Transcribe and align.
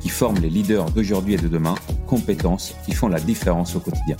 qui 0.00 0.08
forme 0.08 0.38
les 0.38 0.50
leaders 0.50 0.90
d'aujourd'hui 0.90 1.34
et 1.34 1.38
de 1.38 1.48
demain, 1.48 1.74
compétences 2.06 2.74
qui 2.84 2.92
font 2.92 3.08
la 3.08 3.20
différence 3.20 3.76
au 3.76 3.80
quotidien. 3.80 4.16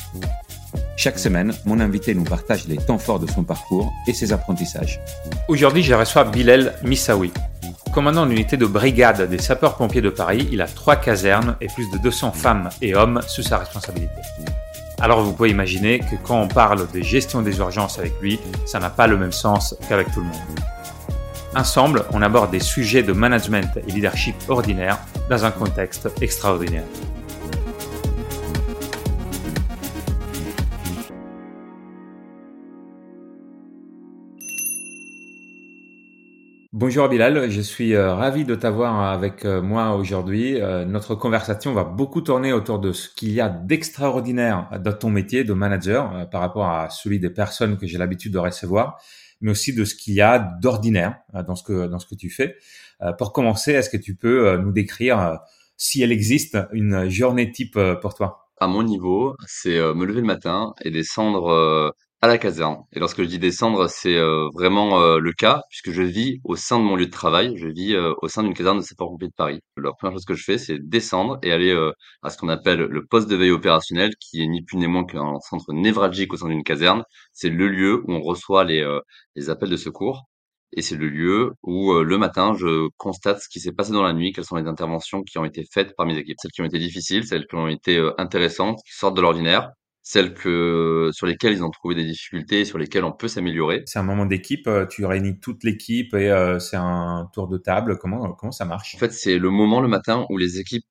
Chaque 0.96 1.18
semaine, 1.18 1.54
mon 1.64 1.78
invité 1.80 2.14
nous 2.14 2.24
partage 2.24 2.66
les 2.66 2.76
temps 2.76 2.98
forts 2.98 3.20
de 3.20 3.30
son 3.30 3.44
parcours 3.44 3.92
et 4.06 4.12
ses 4.12 4.32
apprentissages. 4.32 5.00
Aujourd'hui, 5.48 5.82
je 5.82 5.94
reçois 5.94 6.24
Bilal 6.24 6.74
Missaoui. 6.82 7.32
Commandant 7.92 8.26
d'unité 8.26 8.56
de 8.56 8.66
brigade 8.66 9.28
des 9.30 9.38
sapeurs-pompiers 9.38 10.02
de 10.02 10.10
Paris, 10.10 10.48
il 10.52 10.60
a 10.60 10.66
trois 10.66 10.96
casernes 10.96 11.56
et 11.60 11.68
plus 11.68 11.90
de 11.90 11.98
200 11.98 12.32
femmes 12.32 12.68
et 12.82 12.94
hommes 12.94 13.20
sous 13.26 13.42
sa 13.42 13.58
responsabilité. 13.58 14.20
Alors 15.00 15.22
vous 15.22 15.32
pouvez 15.32 15.50
imaginer 15.50 16.00
que 16.00 16.16
quand 16.22 16.40
on 16.40 16.48
parle 16.48 16.90
de 16.92 17.00
gestion 17.00 17.42
des 17.42 17.58
urgences 17.58 17.98
avec 17.98 18.20
lui, 18.20 18.40
ça 18.66 18.80
n'a 18.80 18.90
pas 18.90 19.06
le 19.06 19.16
même 19.16 19.32
sens 19.32 19.76
qu'avec 19.88 20.12
tout 20.12 20.20
le 20.20 20.26
monde. 20.26 20.60
Ensemble, 21.56 22.04
on 22.12 22.20
aborde 22.22 22.50
des 22.50 22.60
sujets 22.60 23.02
de 23.02 23.12
management 23.12 23.78
et 23.86 23.90
leadership 23.90 24.34
ordinaire 24.48 24.98
dans 25.28 25.44
un 25.44 25.50
contexte 25.50 26.08
extraordinaire. 26.22 26.84
Bonjour 36.72 37.08
Bilal, 37.08 37.50
je 37.50 37.60
suis 37.60 37.94
euh, 37.94 38.14
ravi 38.14 38.44
de 38.44 38.54
t'avoir 38.54 39.10
avec 39.10 39.44
euh, 39.44 39.60
moi 39.60 39.96
aujourd'hui. 39.96 40.60
Euh, 40.60 40.84
notre 40.84 41.14
conversation 41.14 41.74
va 41.74 41.82
beaucoup 41.82 42.20
tourner 42.20 42.52
autour 42.52 42.78
de 42.78 42.92
ce 42.92 43.08
qu'il 43.08 43.32
y 43.32 43.40
a 43.40 43.48
d'extraordinaire 43.48 44.70
dans 44.82 44.92
ton 44.92 45.10
métier 45.10 45.44
de 45.44 45.52
manager 45.52 46.30
par 46.30 46.40
rapport 46.40 46.66
à 46.66 46.88
celui 46.88 47.18
des 47.18 47.30
personnes 47.30 47.76
que 47.76 47.86
j'ai 47.86 47.98
l'habitude 47.98 48.32
de 48.32 48.38
recevoir, 48.38 48.98
mais 49.40 49.50
aussi 49.50 49.72
de 49.74 49.84
ce 49.84 49.94
qu'il 49.94 50.14
y 50.14 50.20
a 50.20 50.38
d'ordinaire 50.38 51.20
dans 51.46 51.54
ce 51.54 51.62
que 51.62 51.86
dans 51.86 51.98
ce 51.98 52.06
que 52.06 52.14
tu 52.14 52.30
fais. 52.30 52.56
Pour 53.18 53.32
commencer, 53.32 53.72
est-ce 53.72 53.90
que 53.90 53.96
tu 53.96 54.14
peux 54.14 54.56
nous 54.56 54.72
décrire 54.72 55.38
si 55.76 56.02
elle 56.02 56.12
existe 56.12 56.58
une 56.72 57.08
journée 57.08 57.52
type 57.52 57.78
pour 58.00 58.14
toi? 58.14 58.50
À 58.60 58.66
mon 58.66 58.82
niveau, 58.82 59.36
c'est 59.46 59.78
me 59.78 60.04
lever 60.04 60.20
le 60.20 60.26
matin 60.26 60.74
et 60.82 60.90
descendre 60.90 61.94
à 62.20 62.26
la 62.26 62.38
caserne. 62.38 62.78
Et 62.92 62.98
lorsque 62.98 63.22
je 63.22 63.28
dis 63.28 63.38
descendre, 63.38 63.88
c'est 63.88 64.16
euh, 64.16 64.48
vraiment 64.52 65.00
euh, 65.00 65.18
le 65.18 65.32
cas, 65.32 65.62
puisque 65.70 65.92
je 65.92 66.02
vis 66.02 66.40
au 66.44 66.56
sein 66.56 66.78
de 66.78 66.84
mon 66.84 66.96
lieu 66.96 67.06
de 67.06 67.10
travail. 67.10 67.54
Je 67.56 67.68
vis 67.68 67.94
euh, 67.94 68.12
au 68.22 68.28
sein 68.28 68.42
d'une 68.42 68.54
caserne 68.54 68.78
de 68.78 68.82
sapeurs-pompiers 68.82 69.28
de 69.28 69.34
Paris. 69.36 69.60
La 69.76 69.92
première 69.92 70.14
chose 70.14 70.24
que 70.24 70.34
je 70.34 70.42
fais, 70.42 70.58
c'est 70.58 70.78
descendre 70.80 71.38
et 71.42 71.52
aller 71.52 71.72
à 72.22 72.30
ce 72.30 72.38
qu'on 72.38 72.48
appelle 72.48 72.80
le 72.80 73.06
poste 73.06 73.28
de 73.28 73.36
veille 73.36 73.52
opérationnel, 73.52 74.12
qui 74.20 74.42
est 74.42 74.48
ni 74.48 74.62
plus 74.62 74.78
ni 74.78 74.86
moins 74.88 75.04
qu'un 75.04 75.38
centre 75.40 75.72
névralgique 75.72 76.32
au 76.32 76.36
sein 76.36 76.48
d'une 76.48 76.64
caserne. 76.64 77.04
C'est 77.32 77.50
le 77.50 77.68
lieu 77.68 78.02
où 78.06 78.12
on 78.12 78.20
reçoit 78.20 78.64
les, 78.64 78.84
les 79.36 79.50
appels 79.50 79.70
de 79.70 79.76
secours. 79.76 80.24
Et 80.72 80.82
c'est 80.82 80.96
le 80.96 81.08
lieu 81.08 81.52
où 81.62 81.94
le 81.94 82.18
matin, 82.18 82.54
je 82.58 82.88
constate 82.96 83.40
ce 83.40 83.48
qui 83.48 83.60
s'est 83.60 83.72
passé 83.72 83.92
dans 83.92 84.02
la 84.02 84.12
nuit, 84.12 84.32
quelles 84.32 84.44
sont 84.44 84.56
les 84.56 84.66
interventions 84.66 85.22
qui 85.22 85.38
ont 85.38 85.44
été 85.44 85.64
faites 85.72 85.94
par 85.96 86.06
mes 86.06 86.18
équipes. 86.18 86.36
Celles 86.40 86.50
qui 86.52 86.62
ont 86.62 86.66
été 86.66 86.78
difficiles, 86.78 87.26
celles 87.26 87.46
qui 87.46 87.54
ont 87.56 87.68
été 87.68 88.10
intéressantes, 88.18 88.80
qui 88.84 88.94
sortent 88.96 89.16
de 89.16 89.22
l'ordinaire 89.22 89.70
celles 90.08 90.32
que 90.32 91.10
sur 91.12 91.26
lesquelles 91.26 91.52
ils 91.52 91.62
ont 91.62 91.70
trouvé 91.70 91.94
des 91.94 92.06
difficultés, 92.06 92.64
sur 92.64 92.78
lesquelles 92.78 93.04
on 93.04 93.12
peut 93.12 93.28
s'améliorer. 93.28 93.82
C'est 93.84 93.98
un 93.98 94.02
moment 94.02 94.24
d'équipe, 94.24 94.66
euh, 94.66 94.86
tu 94.86 95.04
réunis 95.04 95.38
toute 95.38 95.64
l'équipe 95.64 96.14
et 96.14 96.30
euh, 96.30 96.58
c'est 96.58 96.78
un 96.78 97.28
tour 97.34 97.46
de 97.46 97.58
table. 97.58 97.98
Comment 98.00 98.32
comment 98.32 98.50
ça 98.50 98.64
marche? 98.64 98.94
En 98.94 98.98
fait, 98.98 99.12
c'est 99.12 99.38
le 99.38 99.50
moment 99.50 99.82
le 99.82 99.88
matin 99.88 100.24
où 100.30 100.38
les 100.38 100.60
équipes 100.60 100.84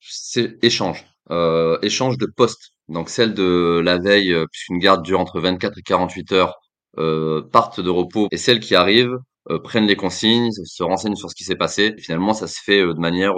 échangent, 0.61 1.03
euh, 1.31 1.79
échangent 1.81 2.19
de 2.19 2.27
postes. 2.27 2.73
Donc 2.89 3.09
celle 3.09 3.33
de 3.33 3.81
la 3.83 3.97
veille, 3.97 4.33
euh, 4.33 4.45
puisqu'une 4.51 4.77
garde 4.77 5.03
dure 5.03 5.19
entre 5.19 5.41
24 5.41 5.79
et 5.79 5.81
48 5.81 6.31
heures, 6.33 6.53
euh, 6.99 7.41
partent 7.51 7.79
de 7.79 7.89
repos 7.89 8.27
et 8.31 8.37
celles 8.37 8.59
qui 8.59 8.75
arrivent 8.75 9.17
euh, 9.49 9.59
prennent 9.59 9.87
les 9.87 9.95
consignes, 9.95 10.51
se 10.51 10.83
renseignent 10.83 11.15
sur 11.15 11.31
ce 11.31 11.35
qui 11.35 11.43
s'est 11.43 11.55
passé. 11.55 11.95
Et 11.97 12.01
finalement, 12.01 12.33
ça 12.33 12.45
se 12.47 12.59
fait 12.63 12.81
de 12.81 12.99
manière 12.99 13.33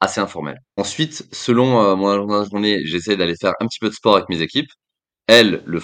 assez 0.00 0.20
informelle. 0.20 0.58
Ensuite, 0.76 1.26
selon 1.32 1.96
mon 1.96 2.44
journée, 2.44 2.78
j'essaie 2.84 3.16
d'aller 3.16 3.34
faire 3.40 3.54
un 3.60 3.66
petit 3.66 3.80
peu 3.80 3.88
de 3.88 3.94
sport 3.94 4.14
avec 4.16 4.28
mes 4.28 4.40
équipes. 4.42 4.70
Elles 5.26 5.62
le 5.66 5.78
euh, 5.78 5.80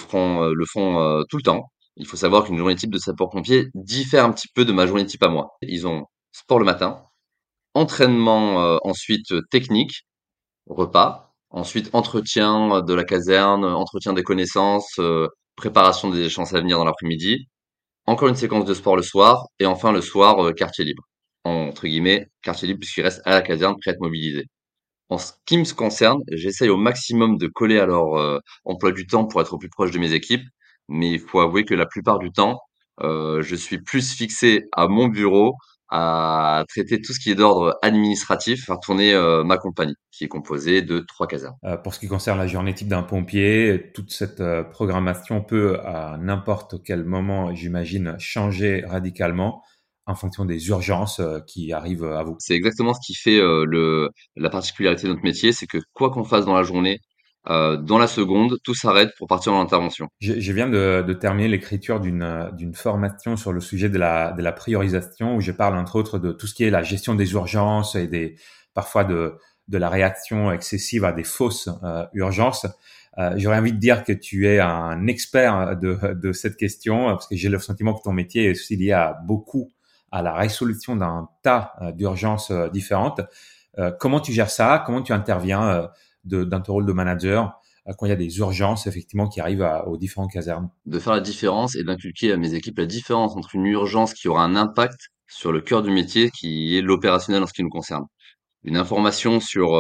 font 0.67 1.01
euh, 1.01 1.23
tout 1.29 1.37
le 1.37 1.43
temps. 1.43 1.71
Il 1.97 2.07
faut 2.07 2.17
savoir 2.17 2.45
qu'une 2.45 2.59
journée 2.59 2.77
type 2.77 2.91
de 2.93 2.99
sapeur-pompier 2.99 3.69
diffère 3.75 4.25
un 4.25 4.33
petit 4.33 4.49
peu 4.55 4.65
de 4.65 4.73
ma 4.73 4.87
journée 4.87 5.07
type 5.07 5.23
à 5.23 5.29
moi. 5.29 5.57
Ils 5.63 5.87
ont 5.87 6.05
sport 6.33 6.59
le 6.59 6.65
matin, 6.65 7.05
entraînement 7.75 8.63
euh, 8.63 8.79
ensuite 8.85 9.33
technique, 9.51 10.07
repas, 10.67 11.35
ensuite 11.51 11.91
entretien 11.95 12.83
de 12.83 12.95
la 12.95 13.05
caserne, 13.05 13.65
entretien 13.65 14.13
des 14.13 14.23
connaissances, 14.23 15.01
préparation 15.57 16.11
des 16.11 16.23
échanges 16.23 16.55
à 16.55 16.61
venir 16.61 16.79
dans 16.79 16.85
l'après-midi, 16.85 17.49
encore 18.07 18.29
une 18.29 18.37
séquence 18.37 18.65
de 18.67 18.75
sport 18.75 18.97
le 18.97 19.03
soir, 19.03 19.47
et 19.59 19.67
enfin 19.67 19.93
le 19.93 20.03
soir, 20.03 20.55
quartier 20.55 20.85
libre. 20.85 21.05
Entre 21.45 21.87
guillemets, 21.87 22.29
quartier 22.43 22.69
libre 22.69 22.81
puisqu'il 22.81 23.03
reste 23.03 23.23
à 23.25 23.33
la 23.33 23.43
caserne 23.43 23.77
prêt 23.81 23.93
à 23.93 23.95
être 23.95 24.01
mobilisé. 24.01 24.47
En 25.11 25.19
ce 25.19 25.33
qui 25.45 25.59
me 25.59 25.75
concerne, 25.75 26.23
j'essaye 26.31 26.69
au 26.69 26.77
maximum 26.77 27.37
de 27.37 27.49
coller 27.49 27.81
à 27.81 27.87
leur 27.87 28.15
euh, 28.15 28.39
emploi 28.65 28.93
du 28.93 29.09
temps 29.09 29.27
pour 29.27 29.41
être 29.41 29.53
au 29.53 29.59
plus 29.59 29.69
proche 29.69 29.91
de 29.91 29.99
mes 29.99 30.13
équipes, 30.13 30.47
mais 30.89 31.11
il 31.11 31.19
faut 31.19 31.41
avouer 31.41 31.65
que 31.65 31.75
la 31.75 31.85
plupart 31.85 32.21
du 32.21 32.31
temps, 32.31 32.61
euh, 33.03 33.43
je 33.43 33.57
suis 33.57 33.83
plus 33.83 34.15
fixé 34.15 34.69
à 34.71 34.87
mon 34.87 35.09
bureau 35.09 35.57
à 35.89 36.65
traiter 36.69 37.01
tout 37.01 37.13
ce 37.13 37.19
qui 37.19 37.33
est 37.33 37.35
d'ordre 37.35 37.77
administratif, 37.83 38.67
faire 38.67 38.79
tourner 38.79 39.13
euh, 39.13 39.43
ma 39.43 39.59
compagnie, 39.59 39.97
qui 40.13 40.23
est 40.23 40.29
composée 40.29 40.81
de 40.83 41.01
trois 41.01 41.27
casernes. 41.27 41.57
pour 41.83 41.93
ce 41.93 41.99
qui 41.99 42.07
concerne 42.07 42.39
la 42.39 42.47
journée 42.47 42.73
type 42.73 42.87
d'un 42.87 43.03
pompier, 43.03 43.91
toute 43.93 44.13
cette 44.13 44.41
programmation 44.71 45.43
peut 45.43 45.81
à 45.81 46.19
n'importe 46.19 46.85
quel 46.85 47.03
moment, 47.03 47.53
j'imagine, 47.53 48.15
changer 48.21 48.85
radicalement 48.87 49.65
en 50.11 50.15
fonction 50.15 50.45
des 50.45 50.69
urgences 50.69 51.21
euh, 51.21 51.41
qui 51.47 51.73
arrivent 51.73 52.05
à 52.05 52.23
vous. 52.23 52.37
C'est 52.39 52.55
exactement 52.55 52.95
ce 52.95 53.01
qui 53.05 53.15
fait 53.15 53.39
euh, 53.39 53.65
le, 53.65 54.11
la 54.37 54.51
particularité 54.51 55.05
de 55.05 55.09
notre 55.13 55.25
métier, 55.25 55.53
c'est 55.53 55.67
que 55.67 55.79
quoi 55.93 56.11
qu'on 56.11 56.25
fasse 56.25 56.45
dans 56.45 56.55
la 56.55 56.63
journée, 56.63 57.01
euh, 57.49 57.77
dans 57.79 57.99
la 57.99 58.07
seconde, 58.07 58.59
tout 58.65 58.75
s'arrête 58.75 59.13
pour 59.17 59.27
partir 59.27 59.55
en 59.55 59.61
intervention. 59.63 60.09
Je, 60.19 60.39
je 60.39 60.53
viens 60.53 60.69
de, 60.69 61.03
de 61.07 61.13
terminer 61.15 61.49
l'écriture 61.49 61.99
d'une 61.99 62.51
d'une 62.59 62.75
formation 62.75 63.37
sur 63.37 63.53
le 63.53 63.61
sujet 63.61 63.89
de 63.89 63.99
la, 63.99 64.33
de 64.33 64.43
la 64.43 64.53
priorisation, 64.53 65.37
où 65.37 65.41
je 65.41 65.53
parle 65.53 65.77
entre 65.77 65.97
autres 65.97 66.19
de 66.19 66.33
tout 66.33 66.47
ce 66.47 66.55
qui 66.55 66.65
est 66.65 66.71
la 66.71 66.83
gestion 66.83 67.15
des 67.15 67.33
urgences 67.33 67.95
et 67.97 68.07
des 68.09 68.37
parfois 68.75 69.05
de, 69.05 69.37
de 69.69 69.79
la 69.79 69.89
réaction 69.89 70.53
excessive 70.53 71.05
à 71.07 71.13
des 71.13 71.25
fausses 71.25 71.71
euh, 71.83 72.05
urgences. 72.13 72.67
Euh, 73.19 73.33
J'aurais 73.37 73.59
envie 73.59 73.73
de 73.73 73.79
dire 73.79 74.05
que 74.05 74.13
tu 74.13 74.47
es 74.47 74.61
un 74.61 75.07
expert 75.07 75.77
de, 75.79 75.99
de 76.15 76.33
cette 76.33 76.57
question, 76.57 77.07
parce 77.07 77.27
que 77.27 77.37
j'ai 77.37 77.49
le 77.49 77.59
sentiment 77.59 77.95
que 77.95 78.03
ton 78.05 78.13
métier 78.13 78.47
est 78.47 78.51
aussi 78.51 78.77
lié 78.77 78.93
à 78.93 79.17
beaucoup 79.27 79.73
à 80.11 80.23
la 80.23 80.35
résolution 80.35 80.97
d'un 80.97 81.29
tas 81.43 81.73
euh, 81.83 81.93
d'urgences 81.93 82.51
euh, 82.51 82.69
différentes. 82.69 83.21
Euh, 83.79 83.93
comment 83.99 84.21
tu 84.21 84.33
gères 84.33 84.51
ça? 84.51 84.83
Comment 84.85 85.03
tu 85.03 85.13
interviens 85.13 85.89
dans 86.25 86.61
ton 86.61 86.73
rôle 86.75 86.87
de 86.87 86.93
manager 86.93 87.53
quand 87.97 88.07
il 88.07 88.11
y 88.11 88.13
a 88.13 88.17
des 88.17 88.39
urgences 88.39 88.87
effectivement 88.87 89.29
qui 89.29 89.41
arrivent 89.41 89.67
aux 89.87 89.97
différentes 89.97 90.33
casernes? 90.33 90.71
De 90.87 90.99
faire 90.99 91.15
la 91.15 91.21
différence 91.21 91.77
et 91.77 91.85
d'inculquer 91.85 92.33
à 92.33 92.37
mes 92.37 92.55
équipes 92.55 92.79
la 92.79 92.87
différence 92.87 93.37
entre 93.37 93.55
une 93.55 93.67
urgence 93.67 94.13
qui 94.13 94.29
aura 94.29 94.45
un 94.45 94.57
impact 94.57 95.11
sur 95.29 95.53
le 95.53 95.61
cœur 95.61 95.83
du 95.83 95.91
métier, 95.91 96.31
qui 96.31 96.77
est 96.77 96.83
l'opérationnel 96.83 97.43
en 97.43 97.47
ce 97.47 97.53
qui 97.53 97.63
nous 97.63 97.71
concerne. 97.71 98.05
Une 98.65 98.77
information 98.77 99.41
sur, 99.41 99.75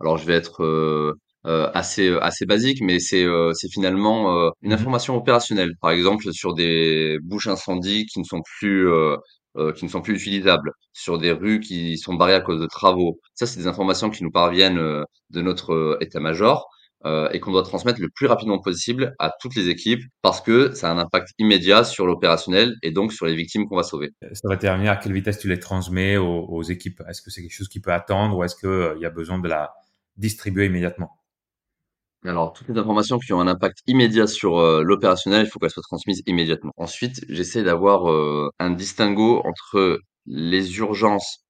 alors 0.00 0.18
je 0.18 0.26
vais 0.26 0.34
être 0.34 1.14
assez 1.44 2.12
assez 2.20 2.44
basique, 2.44 2.80
mais 2.82 2.98
c'est 2.98 3.26
c'est 3.54 3.70
finalement 3.72 4.52
une 4.62 4.70
mmh 4.70 4.74
information 4.74 5.16
opérationnelle. 5.16 5.72
Par 5.80 5.92
exemple 5.92 6.32
sur 6.32 6.54
des 6.54 7.18
bouches 7.22 7.46
incendies 7.46 8.06
qui 8.06 8.18
ne 8.18 8.24
sont 8.24 8.42
plus 8.58 8.88
euh, 9.58 9.72
qui 9.72 9.84
ne 9.84 9.90
sont 9.90 10.02
plus 10.02 10.14
utilisables, 10.14 10.72
sur 10.92 11.18
des 11.18 11.32
rues 11.32 11.60
qui 11.60 11.98
sont 11.98 12.14
barrées 12.14 12.34
à 12.34 12.40
cause 12.40 12.60
de 12.60 12.66
travaux. 12.66 13.18
Ça, 13.34 13.46
c'est 13.46 13.58
des 13.58 13.66
informations 13.66 14.10
qui 14.10 14.22
nous 14.22 14.30
parviennent 14.30 14.78
euh, 14.78 15.02
de 15.30 15.42
notre 15.42 15.72
euh, 15.72 15.98
état-major 16.00 16.68
et 17.32 17.38
qu'on 17.38 17.52
doit 17.52 17.62
transmettre 17.62 18.00
le 18.00 18.08
plus 18.12 18.26
rapidement 18.26 18.58
possible 18.58 19.14
à 19.20 19.30
toutes 19.40 19.54
les 19.54 19.68
équipes 19.68 20.02
parce 20.20 20.40
que 20.40 20.74
ça 20.74 20.90
a 20.90 20.92
un 20.92 20.98
impact 20.98 21.28
immédiat 21.38 21.84
sur 21.84 22.06
l'opérationnel 22.06 22.74
et 22.82 22.90
donc 22.90 23.12
sur 23.12 23.24
les 23.24 23.36
victimes 23.36 23.68
qu'on 23.68 23.76
va 23.76 23.84
sauver. 23.84 24.10
Ça 24.32 24.48
va 24.48 24.56
terminer 24.56 24.88
à 24.88 24.96
quelle 24.96 25.12
vitesse 25.12 25.38
tu 25.38 25.48
les 25.48 25.60
transmets 25.60 26.16
aux, 26.16 26.46
aux 26.48 26.64
équipes 26.64 27.00
Est-ce 27.08 27.22
que 27.22 27.30
c'est 27.30 27.40
quelque 27.40 27.54
chose 27.54 27.68
qui 27.68 27.78
peut 27.78 27.92
attendre 27.92 28.36
ou 28.36 28.42
est-ce 28.42 28.56
qu'il 28.56 29.00
y 29.00 29.06
a 29.06 29.10
besoin 29.10 29.38
de 29.38 29.46
la 29.46 29.70
distribuer 30.16 30.66
immédiatement? 30.66 31.17
Alors, 32.28 32.52
toutes 32.52 32.68
les 32.68 32.78
informations 32.78 33.18
qui 33.18 33.32
ont 33.32 33.40
un 33.40 33.48
impact 33.48 33.78
immédiat 33.86 34.26
sur 34.26 34.58
euh, 34.58 34.82
l'opérationnel, 34.82 35.46
il 35.46 35.48
faut 35.48 35.58
qu'elles 35.58 35.70
soient 35.70 35.82
transmises 35.82 36.22
immédiatement. 36.26 36.72
Ensuite, 36.76 37.24
j'essaie 37.28 37.62
d'avoir 37.62 38.10
euh, 38.10 38.50
un 38.58 38.70
distinguo 38.70 39.40
entre 39.46 39.98
les 40.26 40.76
urgences 40.78 41.44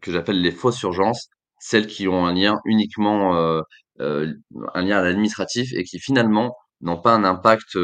que 0.00 0.10
j'appelle 0.10 0.40
les 0.40 0.52
fausses 0.52 0.80
urgences 0.82 1.28
celles 1.60 1.86
qui 1.88 2.08
ont 2.08 2.24
un 2.24 2.32
lien 2.32 2.58
uniquement, 2.64 3.36
euh, 3.36 3.60
un 3.98 4.82
lien 4.82 4.98
à 4.98 5.02
l'administratif 5.02 5.72
et 5.74 5.82
qui 5.84 5.98
finalement 5.98 6.54
n'ont 6.80 7.00
pas 7.00 7.12
un 7.12 7.24
impact 7.24 7.76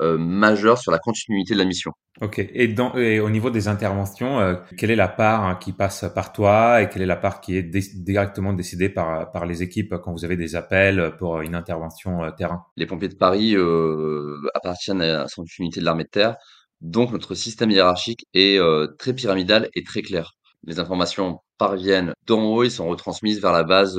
majeur 0.00 0.78
sur 0.78 0.92
la 0.92 0.98
continuité 0.98 1.54
de 1.54 1.58
la 1.58 1.64
mission. 1.64 1.92
Ok. 2.20 2.40
Et, 2.52 2.66
dans, 2.66 2.96
et 2.96 3.20
au 3.20 3.30
niveau 3.30 3.50
des 3.50 3.68
interventions, 3.68 4.40
euh, 4.40 4.56
quelle 4.76 4.90
est 4.90 4.96
la 4.96 5.06
part 5.06 5.44
hein, 5.44 5.54
qui 5.54 5.72
passe 5.72 6.04
par 6.14 6.32
toi 6.32 6.82
et 6.82 6.88
quelle 6.88 7.02
est 7.02 7.06
la 7.06 7.16
part 7.16 7.40
qui 7.40 7.56
est 7.56 7.62
directement 7.62 8.52
décidée 8.52 8.88
par, 8.88 9.30
par 9.30 9.46
les 9.46 9.62
équipes 9.62 9.94
quand 10.02 10.12
vous 10.12 10.24
avez 10.24 10.36
des 10.36 10.56
appels 10.56 11.14
pour 11.18 11.40
une 11.42 11.54
intervention 11.54 12.24
euh, 12.24 12.30
terrain? 12.32 12.64
Les 12.76 12.86
pompiers 12.86 13.08
de 13.08 13.14
Paris 13.14 13.54
euh, 13.54 14.36
appartiennent 14.54 15.00
à 15.00 15.06
la 15.06 15.26
unité 15.60 15.78
de 15.78 15.84
l'armée 15.84 16.04
de 16.04 16.08
terre, 16.08 16.34
donc 16.80 17.12
notre 17.12 17.36
système 17.36 17.70
hiérarchique 17.70 18.26
est 18.34 18.58
euh, 18.58 18.88
très 18.98 19.14
pyramidal 19.14 19.68
et 19.74 19.84
très 19.84 20.02
clair. 20.02 20.32
Les 20.64 20.80
informations 20.80 21.38
parviennent 21.56 22.14
d'en 22.26 22.42
haut 22.42 22.64
et 22.64 22.70
sont 22.70 22.88
retransmises 22.88 23.40
vers 23.40 23.52
la 23.52 23.62
base 23.62 23.96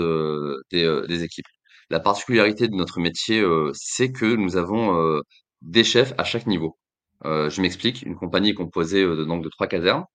des, 0.72 1.04
des, 1.08 1.24
équipes. 1.24 1.46
La 1.90 2.02
particularité 2.02 2.68
de 2.68 2.76
notre 2.76 3.00
métier, 3.00 3.42
c'est 3.74 4.12
que 4.12 4.36
nous 4.36 4.58
avons 4.58 5.22
des 5.62 5.84
chefs 5.84 6.14
à 6.18 6.24
chaque 6.24 6.48
niveau. 6.48 6.78
Euh, 7.26 7.50
je 7.50 7.62
m'explique, 7.62 8.04
une 8.04 8.16
compagnie 8.16 8.52
est 8.52 8.54
composée 8.54 9.04
euh, 9.04 9.16
de, 9.16 9.26
donc 9.26 9.44
de 9.44 9.50
trois 9.50 9.68
casernes. 9.68 10.06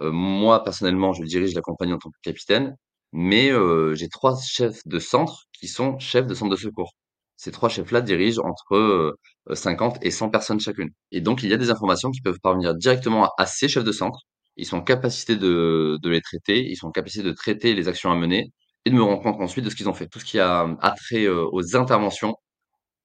Euh, 0.00 0.10
moi, 0.12 0.64
personnellement, 0.64 1.12
je 1.12 1.24
dirige 1.24 1.54
la 1.54 1.62
compagnie 1.62 1.92
en 1.92 1.98
tant 1.98 2.10
que 2.10 2.18
capitaine, 2.22 2.76
mais 3.12 3.50
j'ai 3.94 4.08
trois 4.08 4.36
chefs 4.40 4.80
de 4.86 4.98
centre 4.98 5.44
qui 5.52 5.68
sont 5.68 5.98
chefs 5.98 6.26
de 6.26 6.34
centre 6.34 6.50
de 6.50 6.56
secours. 6.56 6.92
Ces 7.36 7.52
trois 7.52 7.68
chefs-là 7.68 8.00
dirigent 8.02 8.42
entre 8.44 9.16
50 9.52 9.98
et 10.02 10.10
100 10.10 10.30
personnes 10.30 10.60
chacune. 10.60 10.90
Et 11.12 11.20
donc, 11.20 11.42
il 11.42 11.50
y 11.50 11.54
a 11.54 11.56
des 11.56 11.70
informations 11.70 12.10
qui 12.10 12.20
peuvent 12.20 12.40
parvenir 12.42 12.74
directement 12.74 13.30
à, 13.38 13.46
ces 13.46 13.68
chefs 13.68 13.84
de 13.84 13.92
centre. 13.92 14.20
Ils 14.56 14.66
sont 14.66 14.78
en 14.78 14.82
capacité 14.82 15.36
de, 15.36 15.98
de 16.02 16.10
les 16.10 16.20
traiter, 16.20 16.68
ils 16.68 16.76
sont 16.76 16.88
en 16.88 16.90
capacité 16.92 17.24
de 17.24 17.32
traiter 17.32 17.74
les 17.74 17.88
actions 17.88 18.10
à 18.12 18.16
mener 18.16 18.52
et 18.84 18.90
de 18.90 18.94
me 18.94 19.02
rendre 19.02 19.22
compte 19.22 19.40
ensuite 19.40 19.64
de 19.64 19.70
ce 19.70 19.76
qu'ils 19.76 19.88
ont 19.88 19.94
fait. 19.94 20.08
Tout 20.08 20.18
ce 20.20 20.24
qui 20.24 20.38
a 20.40 20.66
attrait 20.80 21.28
aux 21.28 21.76
interventions, 21.76 22.36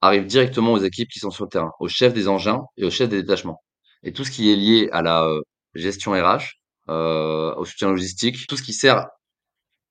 arrive 0.04 0.26
directement 0.26 0.72
aux 0.72 0.78
équipes 0.78 1.08
qui 1.08 1.18
sont 1.18 1.30
sur 1.30 1.44
le 1.44 1.50
terrain, 1.50 1.72
aux 1.80 1.88
chefs 1.88 2.12
des 2.12 2.28
engins 2.28 2.62
et 2.76 2.84
aux 2.84 2.90
chefs 2.90 3.08
des 3.08 3.22
détachements. 3.22 3.62
Et 4.02 4.12
tout 4.12 4.24
ce 4.24 4.30
qui 4.30 4.52
est 4.52 4.56
lié 4.56 4.88
à 4.92 5.02
la 5.02 5.24
euh, 5.24 5.40
gestion 5.74 6.12
RH, 6.12 6.58
euh, 6.90 7.54
au 7.54 7.64
soutien 7.64 7.88
logistique, 7.88 8.46
tout 8.46 8.56
ce 8.56 8.62
qui 8.62 8.74
sert 8.74 9.06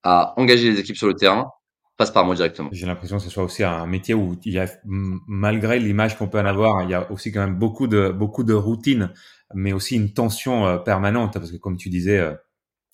à 0.03 0.33
engager 0.37 0.69
les 0.71 0.79
équipes 0.79 0.97
sur 0.97 1.07
le 1.07 1.15
terrain 1.15 1.49
passe 1.97 2.11
par 2.11 2.25
moi 2.25 2.35
directement. 2.35 2.69
J'ai 2.71 2.85
l'impression 2.85 3.17
que 3.17 3.23
ce 3.23 3.29
soit 3.29 3.43
aussi 3.43 3.63
un 3.63 3.85
métier 3.87 4.13
où 4.13 4.35
il 4.45 4.53
y 4.53 4.59
a, 4.59 4.67
malgré 4.83 5.79
l'image 5.79 6.17
qu'on 6.17 6.27
peut 6.27 6.39
en 6.39 6.45
avoir, 6.45 6.83
il 6.83 6.89
y 6.89 6.93
a 6.93 7.11
aussi 7.11 7.31
quand 7.31 7.41
même 7.41 7.55
beaucoup 7.55 7.87
de 7.87 8.09
beaucoup 8.09 8.43
de 8.43 8.53
routine, 8.53 9.11
mais 9.53 9.73
aussi 9.73 9.95
une 9.95 10.13
tension 10.13 10.65
euh, 10.65 10.77
permanente 10.77 11.33
parce 11.33 11.51
que 11.51 11.57
comme 11.57 11.77
tu 11.77 11.89
disais, 11.89 12.19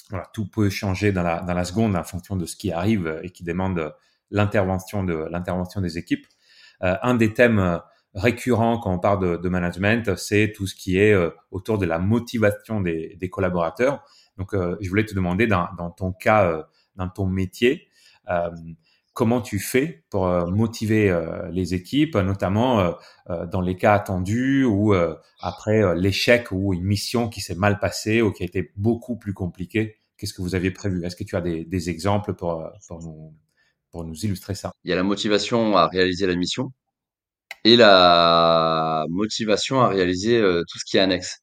voilà, 0.10 0.30
tout 0.34 0.48
peut 0.48 0.70
changer 0.70 1.12
dans 1.12 1.24
la 1.24 1.42
dans 1.42 1.54
la 1.54 1.66
seconde 1.66 1.96
en 1.96 2.04
fonction 2.04 2.36
de 2.36 2.46
ce 2.46 2.56
qui 2.56 2.72
arrive 2.72 3.20
et 3.24 3.30
qui 3.30 3.44
demande 3.44 3.94
l'intervention 4.32 5.04
de 5.04 5.28
l'intervention 5.30 5.82
des 5.82 5.98
équipes. 5.98 6.26
Euh, 6.84 6.96
un 7.02 7.16
des 7.16 7.34
thèmes 7.34 7.60
euh, 7.60 7.78
récurrents 8.14 8.80
quand 8.80 8.94
on 8.94 9.00
parle 9.00 9.42
de, 9.42 9.50
management, 9.50 10.16
c'est 10.18 10.52
tout 10.56 10.68
ce 10.68 10.76
qui 10.76 10.98
est 10.98 11.14
euh, 11.14 11.30
autour 11.52 11.78
de 11.78 11.86
la 11.86 12.00
motivation 12.00 12.82
des, 12.82 13.30
collaborateurs. 13.32 14.04
Donc, 14.38 14.54
je 14.54 14.90
voulais 14.90 15.06
te 15.06 15.14
demander, 15.14 15.48
dans, 15.48 15.68
ton 15.98 16.14
cas, 16.14 16.66
dans 16.96 17.10
ton 17.10 17.26
métier, 17.26 17.90
comment 19.12 19.42
tu 19.42 19.60
fais 19.60 20.06
pour 20.10 20.28
motiver 20.50 21.14
les 21.52 21.74
équipes, 21.74 22.16
notamment 22.16 22.96
dans 23.28 23.60
les 23.60 23.76
cas 23.76 23.96
attendus 23.96 24.64
ou 24.64 24.94
après 25.42 25.94
l'échec 25.94 26.54
ou 26.54 26.74
une 26.74 26.86
mission 26.86 27.28
qui 27.28 27.42
s'est 27.42 27.56
mal 27.56 27.80
passée 27.80 28.22
ou 28.22 28.32
qui 28.32 28.44
a 28.44 28.46
été 28.46 28.72
beaucoup 28.78 29.18
plus 29.18 29.34
compliquée? 29.34 29.98
Qu'est-ce 30.16 30.34
que 30.34 30.42
vous 30.42 30.56
aviez 30.56 30.72
prévu? 30.72 31.06
Est-ce 31.06 31.18
que 31.18 31.26
tu 31.26 31.36
as 31.36 31.42
des, 31.42 31.90
exemples 31.90 32.34
pour, 32.34 32.64
nous, 32.92 33.34
pour 33.92 34.04
nous 34.06 34.16
illustrer 34.26 34.56
ça 34.56 34.72
Il 34.84 34.90
y 34.90 34.94
a 34.94 34.96
la 34.96 35.04
motivation 35.04 35.78
à 35.78 35.88
réaliser 35.88 36.28
la 36.28 36.36
mission 36.36 36.72
et 37.64 37.76
la 37.76 39.06
motivation 39.10 39.82
à 39.82 39.90
réaliser 39.90 40.38
euh, 40.38 40.64
tout 40.70 40.80
ce 40.80 40.86
qui 40.86 40.98
est 40.98 41.02
annexe. 41.02 41.40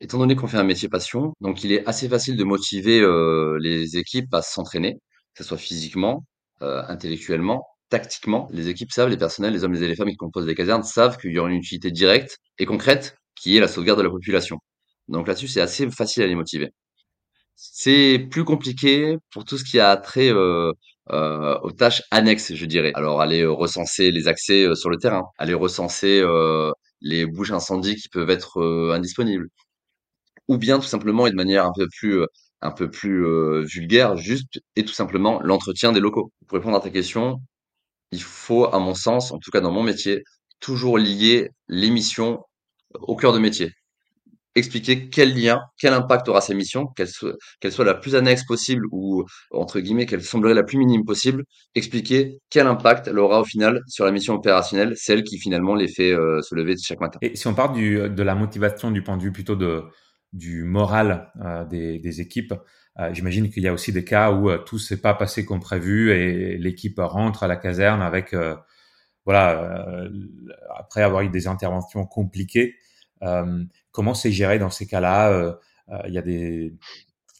Étant 0.00 0.18
donné 0.18 0.34
qu'on 0.34 0.46
fait 0.48 0.56
un 0.56 0.64
métier 0.64 0.88
passion, 0.88 1.32
donc 1.40 1.62
il 1.64 1.72
est 1.72 1.86
assez 1.86 2.08
facile 2.08 2.36
de 2.36 2.44
motiver 2.44 3.00
euh, 3.00 3.58
les 3.60 3.96
équipes 3.98 4.32
à 4.34 4.42
s'entraîner, 4.42 4.94
que 5.34 5.42
ce 5.42 5.48
soit 5.48 5.58
physiquement, 5.58 6.24
euh, 6.62 6.82
intellectuellement, 6.88 7.66
tactiquement. 7.90 8.48
Les 8.52 8.68
équipes 8.68 8.92
savent, 8.92 9.10
les 9.10 9.18
personnels, 9.18 9.52
les 9.52 9.64
hommes 9.64 9.74
et 9.74 9.86
les 9.88 9.96
femmes 9.96 10.08
qui 10.10 10.16
composent 10.16 10.46
les 10.46 10.54
casernes 10.54 10.82
savent 10.84 11.18
qu'il 11.18 11.32
y 11.32 11.38
aura 11.38 11.50
une 11.50 11.56
utilité 11.56 11.90
directe 11.90 12.38
et 12.58 12.66
concrète 12.66 13.16
qui 13.36 13.56
est 13.56 13.60
la 13.60 13.68
sauvegarde 13.68 13.98
de 13.98 14.04
la 14.04 14.10
population. 14.10 14.58
Donc 15.08 15.28
là-dessus, 15.28 15.48
c'est 15.48 15.60
assez 15.60 15.90
facile 15.90 16.22
à 16.22 16.26
les 16.26 16.34
motiver. 16.34 16.72
C'est 17.62 18.26
plus 18.30 18.44
compliqué 18.44 19.16
pour 19.32 19.44
tout 19.44 19.58
ce 19.58 19.64
qui 19.64 19.78
a 19.80 19.96
trait 19.98 20.32
aux 20.32 21.70
tâches 21.76 22.02
annexes, 22.10 22.54
je 22.54 22.64
dirais. 22.66 22.92
Alors, 22.94 23.20
aller 23.20 23.44
recenser 23.44 24.10
les 24.10 24.28
accès 24.28 24.74
sur 24.74 24.88
le 24.90 24.96
terrain, 24.96 25.24
aller 25.38 25.52
recenser 25.54 26.22
les 27.02 27.26
bouches 27.26 27.50
incendies 27.52 27.96
qui 27.96 28.08
peuvent 28.08 28.30
être 28.30 28.62
indisponibles, 28.94 29.48
ou 30.48 30.58
bien 30.58 30.78
tout 30.78 30.86
simplement 30.86 31.26
et 31.26 31.30
de 31.30 31.36
manière 31.36 31.66
un 31.66 31.72
peu 31.76 31.86
plus 31.98 32.24
un 32.62 32.72
peu 32.72 32.90
plus 32.90 33.64
vulgaire, 33.66 34.16
juste 34.16 34.60
et 34.76 34.84
tout 34.84 34.92
simplement 34.94 35.40
l'entretien 35.42 35.92
des 35.92 36.00
locaux. 36.00 36.32
Pour 36.46 36.56
répondre 36.58 36.76
à 36.76 36.80
ta 36.80 36.90
question, 36.90 37.40
il 38.12 38.22
faut, 38.22 38.66
à 38.74 38.78
mon 38.78 38.94
sens, 38.94 39.32
en 39.32 39.38
tout 39.38 39.50
cas 39.50 39.60
dans 39.60 39.72
mon 39.72 39.82
métier, 39.82 40.22
toujours 40.60 40.98
lier 40.98 41.50
l'émission 41.68 42.40
au 42.94 43.16
cœur 43.16 43.32
de 43.34 43.38
métier 43.38 43.72
expliquer 44.54 45.08
quel 45.08 45.34
lien, 45.34 45.60
quel 45.78 45.92
impact 45.92 46.28
aura 46.28 46.40
sa 46.40 46.54
mission, 46.54 46.86
qu'elle 46.86 47.08
soit, 47.08 47.84
la 47.84 47.94
plus 47.94 48.14
annexe 48.14 48.44
possible 48.44 48.84
ou, 48.90 49.24
entre 49.52 49.80
guillemets, 49.80 50.06
qu'elle 50.06 50.22
semblerait 50.22 50.54
la 50.54 50.62
plus 50.62 50.78
minime 50.78 51.04
possible, 51.04 51.44
expliquer 51.74 52.38
quel 52.50 52.66
impact 52.66 53.08
elle 53.08 53.18
aura 53.18 53.40
au 53.40 53.44
final 53.44 53.80
sur 53.86 54.04
la 54.04 54.12
mission 54.12 54.34
opérationnelle, 54.34 54.94
celle 54.96 55.22
qui 55.22 55.38
finalement 55.38 55.74
les 55.74 55.88
fait 55.88 56.12
euh, 56.12 56.42
se 56.42 56.54
lever 56.54 56.74
chaque 56.82 57.00
matin. 57.00 57.18
Et 57.22 57.36
si 57.36 57.46
on 57.46 57.54
parle 57.54 57.74
du, 57.74 58.10
de 58.10 58.22
la 58.22 58.34
motivation 58.34 58.90
du 58.90 59.02
point 59.02 59.16
de 59.16 59.22
vue 59.22 59.32
plutôt 59.32 59.56
de, 59.56 59.84
du 60.32 60.64
moral 60.64 61.30
euh, 61.44 61.64
des, 61.64 61.98
des, 61.98 62.20
équipes, 62.20 62.54
euh, 62.98 63.14
j'imagine 63.14 63.50
qu'il 63.50 63.62
y 63.62 63.68
a 63.68 63.72
aussi 63.72 63.92
des 63.92 64.04
cas 64.04 64.32
où 64.32 64.50
tout 64.58 64.78
s'est 64.78 65.00
pas 65.00 65.14
passé 65.14 65.44
comme 65.44 65.60
prévu 65.60 66.10
et 66.10 66.58
l'équipe 66.58 66.98
rentre 66.98 67.44
à 67.44 67.46
la 67.46 67.56
caserne 67.56 68.02
avec, 68.02 68.34
voilà, 69.24 70.08
après 70.76 71.02
avoir 71.02 71.22
eu 71.22 71.28
des 71.28 71.46
interventions 71.46 72.04
compliquées. 72.04 72.74
Euh, 73.22 73.64
comment 73.92 74.14
c'est 74.14 74.32
géré 74.32 74.58
dans 74.58 74.70
ces 74.70 74.86
cas-là 74.86 75.30
euh, 75.30 75.52
euh, 75.90 75.98
Il 76.08 76.14
y 76.14 76.18
a 76.18 76.22
des 76.22 76.74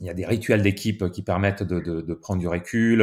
il 0.01 0.07
y 0.07 0.11
a 0.11 0.15
des 0.15 0.25
rituels 0.25 0.63
d'équipe 0.63 1.11
qui 1.11 1.23
permettent 1.23 1.63
de, 1.63 1.79
de, 1.79 2.01
de, 2.01 2.15
prendre 2.15 2.41
du 2.41 2.49
recul. 2.49 3.03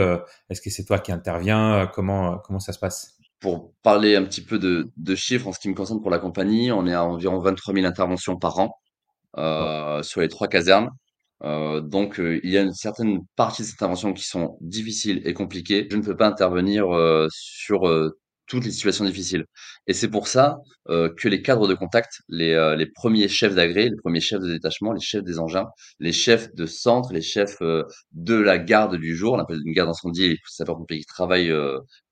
Est-ce 0.49 0.61
que 0.61 0.71
c'est 0.71 0.83
toi 0.83 0.97
qui 0.97 1.11
interviens 1.11 1.87
Comment 1.93 2.39
comment 2.39 2.59
ça 2.59 2.73
se 2.73 2.79
passe? 2.79 3.19
Pour 3.39 3.71
parler 3.83 4.15
un 4.15 4.23
petit 4.23 4.41
peu 4.41 4.57
de, 4.57 4.89
de, 4.97 5.15
chiffres 5.15 5.47
en 5.47 5.53
ce 5.53 5.59
qui 5.59 5.69
me 5.69 5.75
concerne 5.75 6.01
pour 6.01 6.09
la 6.09 6.17
compagnie, 6.17 6.71
on 6.71 6.87
est 6.87 6.95
à 6.95 7.03
environ 7.03 7.37
23 7.37 7.75
000 7.75 7.85
interventions 7.85 8.35
par 8.35 8.57
an 8.57 8.79
euh, 9.37 10.01
sur 10.01 10.21
les 10.21 10.27
trois 10.27 10.47
casernes. 10.47 10.89
Euh, 11.43 11.81
donc 11.81 12.19
il 12.19 12.49
y 12.49 12.57
a 12.57 12.61
une 12.61 12.73
certaine 12.73 13.19
partie 13.35 13.61
de 13.61 13.67
ces 13.67 13.73
interventions 13.73 14.11
qui 14.13 14.23
sont 14.23 14.57
difficiles 14.59 15.21
et 15.23 15.35
compliquées. 15.35 15.87
Je 15.91 15.97
ne 15.97 16.01
peux 16.01 16.17
pas 16.17 16.27
intervenir 16.27 16.87
sur 17.29 17.85
toutes 18.47 18.65
les 18.65 18.71
situations 18.71 19.05
difficiles. 19.05 19.45
Et 19.87 19.93
c'est 19.93 20.09
pour 20.09 20.27
ça 20.27 20.57
euh, 20.89 21.13
que 21.15 21.27
les 21.27 21.41
cadres 21.41 21.67
de 21.67 21.73
contact, 21.73 22.21
les, 22.29 22.53
euh, 22.53 22.83
premiers 22.95 23.27
chefs 23.27 23.55
d'agré, 23.55 23.89
les 23.89 23.95
premiers 24.01 24.21
chefs 24.21 24.41
de 24.41 24.47
détachement, 24.47 24.93
les 24.93 25.01
chefs 25.01 25.23
des 25.23 25.39
engins, 25.39 25.67
les 25.99 26.13
chefs 26.13 26.53
de 26.55 26.65
centre, 26.65 27.13
les 27.13 27.21
chefs 27.21 27.61
euh, 27.61 27.83
de 28.13 28.35
la 28.35 28.57
garde 28.57 28.95
du 28.95 29.15
jour, 29.15 29.33
on 29.33 29.39
appelle 29.39 29.59
une 29.65 29.73
garde 29.73 29.89
incendie, 29.89 30.29
les 30.29 30.37
sapeurs-pompiers 30.47 30.99
qui 30.99 31.05
travaillent 31.05 31.53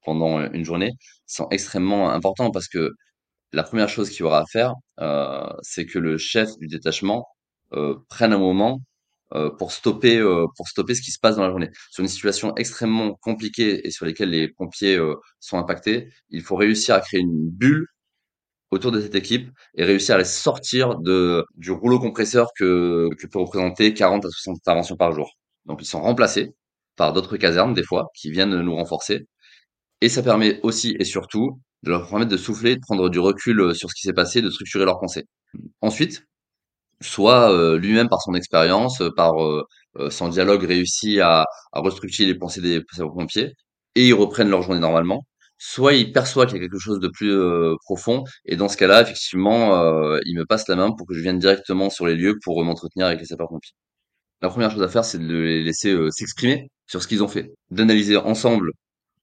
pendant 0.04 0.42
une 0.52 0.66
journée, 0.66 0.92
sont 1.26 1.48
extrêmement 1.52 2.12
importants 2.12 2.52
parce 2.52 2.68
que 2.68 2.92
la 3.54 3.64
première 3.64 3.90
chose 3.90 4.10
qu'il 4.10 4.26
aura 4.26 4.42
à 4.42 4.46
faire, 4.52 4.74
c'est 5.62 5.86
que 5.86 6.00
le 6.00 6.18
chef 6.18 6.50
du 6.60 6.68
détachement 6.68 7.26
prenne 8.10 8.34
un 8.34 8.38
moment 8.38 8.80
euh, 8.80 8.95
pour 9.58 9.72
stopper 9.72 10.18
euh, 10.20 10.46
pour 10.56 10.68
stopper 10.68 10.96
ce 10.96 11.02
qui 11.02 11.12
se 11.12 11.20
passe 11.20 11.36
dans 11.36 11.44
la 11.44 11.50
journée. 11.50 11.70
Sur 11.92 12.04
une 12.04 12.10
situation 12.10 12.56
extrêmement 12.56 13.14
compliquée 13.16 13.86
et 13.88 13.92
sur 13.92 14.06
lesquelles 14.06 14.30
les 14.30 14.50
pompiers 14.50 14.96
euh, 14.98 15.16
sont 15.40 15.58
impactés, 15.58 16.10
il 16.30 16.42
faut 16.42 16.56
réussir 16.56 16.96
à 16.96 17.02
créer 17.02 17.22
une 17.22 17.50
bulle 17.50 17.88
autour 18.72 18.92
de 18.92 19.02
cette 19.02 19.16
équipe 19.16 19.50
et 19.76 19.84
réussir 19.86 20.16
à 20.16 20.18
les 20.20 20.26
sortir 20.26 20.98
de 21.00 21.46
du 21.56 21.72
rouleau 21.72 22.00
compresseur 22.00 22.50
que 22.58 23.10
que 23.18 23.28
peut 23.28 23.40
représenter 23.40 23.94
40 23.94 24.26
à 24.26 24.30
60 24.30 24.58
interventions 24.58 24.98
par 24.98 25.12
jour. 25.14 25.32
Donc 25.66 25.82
ils 25.82 25.86
sont 25.86 26.02
remplacés 26.02 26.54
par 26.96 27.14
d'autres 27.14 27.38
casernes 27.38 27.74
des 27.74 27.84
fois 27.84 28.08
qui 28.16 28.32
viennent 28.32 28.62
nous 28.62 28.76
renforcer 28.76 29.28
et 30.02 30.10
ça 30.10 30.24
permet 30.24 30.60
aussi 30.64 30.96
et 31.00 31.06
surtout 31.06 31.60
de 31.84 31.92
leur 31.92 32.10
permettre 32.10 32.32
de 32.32 32.38
souffler, 32.38 32.76
de 32.76 32.82
prendre 32.82 33.10
du 33.10 33.20
recul 33.20 33.76
sur 33.76 33.90
ce 33.90 33.96
qui 33.96 34.02
s'est 34.02 34.14
passé, 34.14 34.42
de 34.42 34.50
structurer 34.50 34.86
leurs 34.86 35.00
pensées. 35.00 35.26
Ensuite, 35.82 36.26
soit 37.02 37.52
euh, 37.52 37.78
lui-même 37.78 38.10
par 38.10 38.22
son 38.22 38.34
expérience, 38.34 39.02
euh, 39.02 39.10
par 39.16 39.44
euh, 39.44 39.64
son 40.10 40.30
dialogue 40.30 40.64
réussi 40.64 41.20
à, 41.22 41.46
à 41.72 41.80
restructurer 41.80 42.28
les 42.28 42.38
pensées 42.38 42.62
des 42.62 42.82
pompiers 43.00 43.54
et 43.96 44.08
ils 44.08 44.14
reprennent 44.14 44.50
leur 44.50 44.62
journée 44.62 44.80
normalement. 44.80 45.26
Soit 45.58 45.94
il 45.94 46.12
perçoit 46.12 46.46
qu'il 46.46 46.58
y 46.58 46.60
a 46.60 46.64
quelque 46.64 46.80
chose 46.80 47.00
de 47.00 47.08
plus 47.08 47.34
profond 47.86 48.24
et 48.46 48.58
dans 48.58 48.68
ce 48.68 48.76
cas-là, 48.78 49.02
effectivement, 49.02 49.70
il 50.26 50.36
me 50.38 50.46
passe 50.46 50.68
la 50.68 50.76
main 50.76 50.92
pour 50.92 51.08
que 51.08 51.14
je 51.14 51.22
vienne 51.22 51.40
directement 51.40 51.90
sur 51.90 52.06
les 52.08 52.16
lieux 52.16 52.38
pour 52.44 52.62
m'entretenir 52.66 53.08
avec 53.08 53.20
les 53.22 53.26
sapeurs-pompiers. 53.26 53.74
La 54.42 54.50
première 54.50 54.72
chose 54.72 54.84
à 54.84 54.90
faire, 54.90 55.06
c'est 55.06 55.18
de 55.20 55.34
les 55.34 55.64
laisser 55.64 55.96
s'exprimer 56.12 56.70
sur 56.88 57.02
ce 57.02 57.08
qu'ils 57.08 57.24
ont 57.24 57.30
fait, 57.30 57.52
d'analyser 57.72 58.18
ensemble 58.18 58.72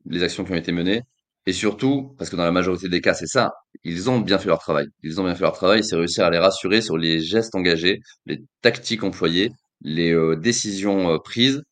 les 0.07 0.23
actions 0.23 0.45
qui 0.45 0.53
ont 0.53 0.57
été 0.57 0.73
menées, 0.73 1.03
et 1.47 1.53
surtout, 1.53 2.15
parce 2.19 2.31
que 2.31 2.37
dans 2.37 2.45
la 2.45 2.53
majorité 2.53 2.89
des 2.89 3.01
cas, 3.01 3.15
c'est 3.15 3.27
ça, 3.27 3.51
ils 3.83 4.09
ont 4.09 4.21
bien 4.21 4.39
fait 4.39 4.49
leur 4.49 4.61
travail. 4.61 4.87
Ils 5.03 5.21
ont 5.21 5.25
bien 5.25 5.35
fait 5.35 5.43
leur 5.43 5.55
travail, 5.55 5.83
c'est 5.83 5.97
réussir 5.97 6.25
à 6.25 6.31
les 6.31 6.39
rassurer 6.39 6.81
sur 6.81 6.97
les 6.97 7.21
gestes 7.21 7.55
engagés, 7.57 8.01
les 8.27 8.45
tactiques 8.61 9.03
employées, 9.03 9.51
les 9.81 10.13
euh, 10.13 10.37
décisions 10.37 11.13
euh, 11.13 11.19
prises, 11.19 11.63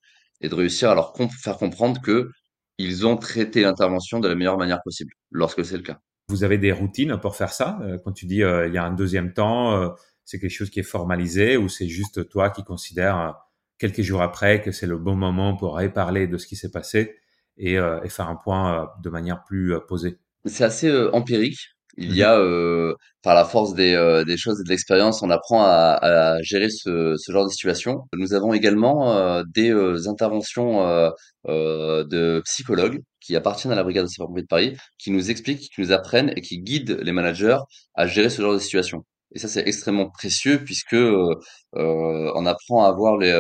et 0.41 0.49
de 0.49 0.55
réussir 0.55 0.91
à 0.91 0.95
leur 0.95 1.15
faire 1.41 1.57
comprendre 1.57 2.01
que 2.01 2.31
ils 2.79 3.07
ont 3.07 3.17
traité 3.17 3.61
l'intervention 3.61 4.21
de 4.21 4.27
la 4.27 4.35
meilleure 4.35 4.59
manière 4.59 4.81
possible, 4.83 5.13
lorsque 5.31 5.65
c'est 5.65 5.77
le 5.77 5.83
cas. 5.83 5.99
Vous 6.29 6.45
avez 6.45 6.59
des 6.59 6.73
routines 6.73 7.19
pour 7.19 7.37
faire 7.37 7.53
ça 7.53 7.79
euh, 7.83 7.99
Quand 8.05 8.13
tu 8.13 8.27
dis 8.27 8.37
il 8.37 8.73
y 8.73 8.79
a 8.79 8.85
un 8.85 8.95
deuxième 8.95 9.33
temps, 9.35 9.95
c'est 10.25 10.41
quelque 10.41 10.51
chose 10.51 10.71
qui 10.71 10.81
est 10.81 10.85
formalisé 10.85 11.57
ou 11.57 11.69
c'est 11.69 11.89
juste 11.89 12.29
toi 12.29 12.51
qui 12.51 12.65
considères 12.65 13.35
quelques 13.79 14.03
jours 14.03 14.23
après 14.23 14.63
que 14.63 14.73
c'est 14.73 14.87
le 14.87 14.97
bon 14.97 15.15
moment 15.15 15.57
pour 15.57 15.79
reparler 15.79 16.27
de 16.27 16.39
ce 16.39 16.47
qui 16.47 16.57
s'est 16.57 16.71
passé? 16.71 17.17
Et, 17.57 17.75
et, 17.75 18.09
faire 18.09 18.29
un 18.29 18.37
point 18.37 18.89
de 19.03 19.11
manière 19.11 19.43
plus 19.45 19.75
posée 19.89 20.19
C'est 20.47 20.65
assez 20.65 20.91
empirique. 21.13 21.59
Il 21.97 22.15
y 22.15 22.23
a, 22.23 22.39
euh, 22.39 22.95
par 23.23 23.35
la 23.35 23.45
force 23.45 23.75
des, 23.75 23.95
euh, 23.95 24.25
des 24.25 24.37
choses 24.37 24.61
et 24.61 24.65
de 24.65 24.69
l'expérience, 24.69 25.23
on 25.23 25.31
apprend 25.31 25.65
à, 25.65 25.99
à 26.01 26.43
gérer 26.43 26.71
ce, 26.71 27.15
ce, 27.17 27.33
genre 27.33 27.45
de 27.45 27.51
situation. 27.51 28.03
Nous 28.17 28.33
avons 28.33 28.55
également 28.55 29.17
euh, 29.17 29.43
des 29.55 29.73
interventions 30.09 31.13
de 31.47 32.43
psychologues 32.45 33.01
qui 33.21 33.37
appartiennent 33.37 33.73
à 33.73 33.77
la 33.77 33.85
brigade 33.85 34.05
de 34.05 34.11
sapeurs-pompiers 34.11 34.43
de 34.43 34.49
Paris, 34.49 34.77
qui 34.99 35.11
nous 35.11 35.31
expliquent, 35.31 35.71
qui 35.75 35.81
nous 35.81 35.93
apprennent 35.93 36.33
et 36.37 36.41
qui 36.41 36.61
guident 36.61 36.99
les 37.03 37.13
managers 37.13 37.59
à 37.95 38.07
gérer 38.07 38.31
ce 38.31 38.41
genre 38.41 38.55
de 38.55 38.59
situation. 38.59 39.05
Et 39.33 39.39
ça, 39.39 39.49
c'est 39.49 39.67
extrêmement 39.67 40.11
précieux 40.11 40.65
puisque 40.65 40.95
euh, 40.95 41.35
on 41.75 42.47
apprend 42.47 42.85
à 42.85 42.89
avoir 42.89 43.17
les, 43.17 43.33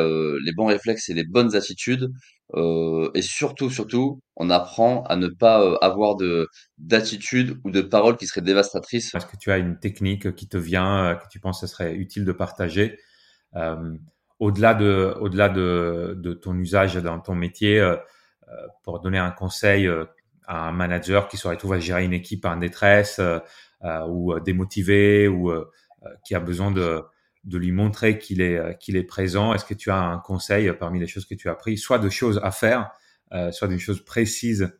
les 0.44 0.52
bons 0.52 0.66
réflexes 0.66 1.08
et 1.08 1.14
les 1.14 1.24
bonnes 1.24 1.56
attitudes 1.56 2.10
euh, 2.54 3.10
et 3.14 3.22
surtout, 3.22 3.70
surtout, 3.70 4.20
on 4.36 4.50
apprend 4.50 5.02
à 5.04 5.16
ne 5.16 5.28
pas 5.28 5.62
euh, 5.62 5.76
avoir 5.80 6.16
de 6.16 6.48
d'attitude 6.78 7.60
ou 7.64 7.70
de 7.70 7.80
paroles 7.80 8.16
qui 8.16 8.26
seraient 8.26 8.40
dévastatrices. 8.40 9.14
Est-ce 9.14 9.26
que 9.26 9.36
tu 9.36 9.52
as 9.52 9.58
une 9.58 9.78
technique 9.78 10.34
qui 10.34 10.48
te 10.48 10.56
vient, 10.56 11.04
euh, 11.04 11.14
que 11.14 11.28
tu 11.30 11.38
penses 11.38 11.60
que 11.60 11.66
ce 11.66 11.72
serait 11.72 11.94
utile 11.94 12.24
de 12.24 12.32
partager 12.32 12.98
euh, 13.56 13.94
au-delà 14.40 14.74
de 14.74 15.14
au-delà 15.20 15.48
de, 15.48 16.16
de 16.18 16.32
ton 16.32 16.56
usage 16.58 16.96
dans 16.96 17.20
ton 17.20 17.34
métier 17.34 17.94
pour 18.82 19.00
donner 19.00 19.18
un 19.18 19.30
conseil 19.30 19.88
à 20.46 20.68
un 20.68 20.72
manager 20.72 21.28
qui 21.28 21.36
serait 21.36 21.56
trouvé 21.56 21.76
à 21.76 21.80
gérer 21.80 22.04
une 22.04 22.12
équipe 22.12 22.44
en 22.46 22.56
détresse 22.56 23.20
ou 24.08 24.38
démotivé 24.40 25.28
ou 25.28 25.52
qui 26.24 26.34
a 26.34 26.40
besoin 26.40 26.70
de 26.70 27.02
de 27.44 27.58
lui 27.58 27.72
montrer 27.72 28.18
qu'il 28.18 28.40
est 28.40 28.58
euh, 28.58 28.72
qu'il 28.74 28.96
est 28.96 29.04
présent 29.04 29.54
Est-ce 29.54 29.64
que 29.64 29.74
tu 29.74 29.90
as 29.90 30.00
un 30.00 30.18
conseil 30.18 30.72
parmi 30.78 31.00
les 31.00 31.06
choses 31.06 31.24
que 31.24 31.34
tu 31.34 31.48
as 31.48 31.52
appris, 31.52 31.78
soit 31.78 31.98
de 31.98 32.08
choses 32.08 32.40
à 32.42 32.50
faire, 32.50 32.90
euh, 33.32 33.50
soit 33.50 33.68
d'une 33.68 33.78
chose 33.78 34.04
précise 34.04 34.72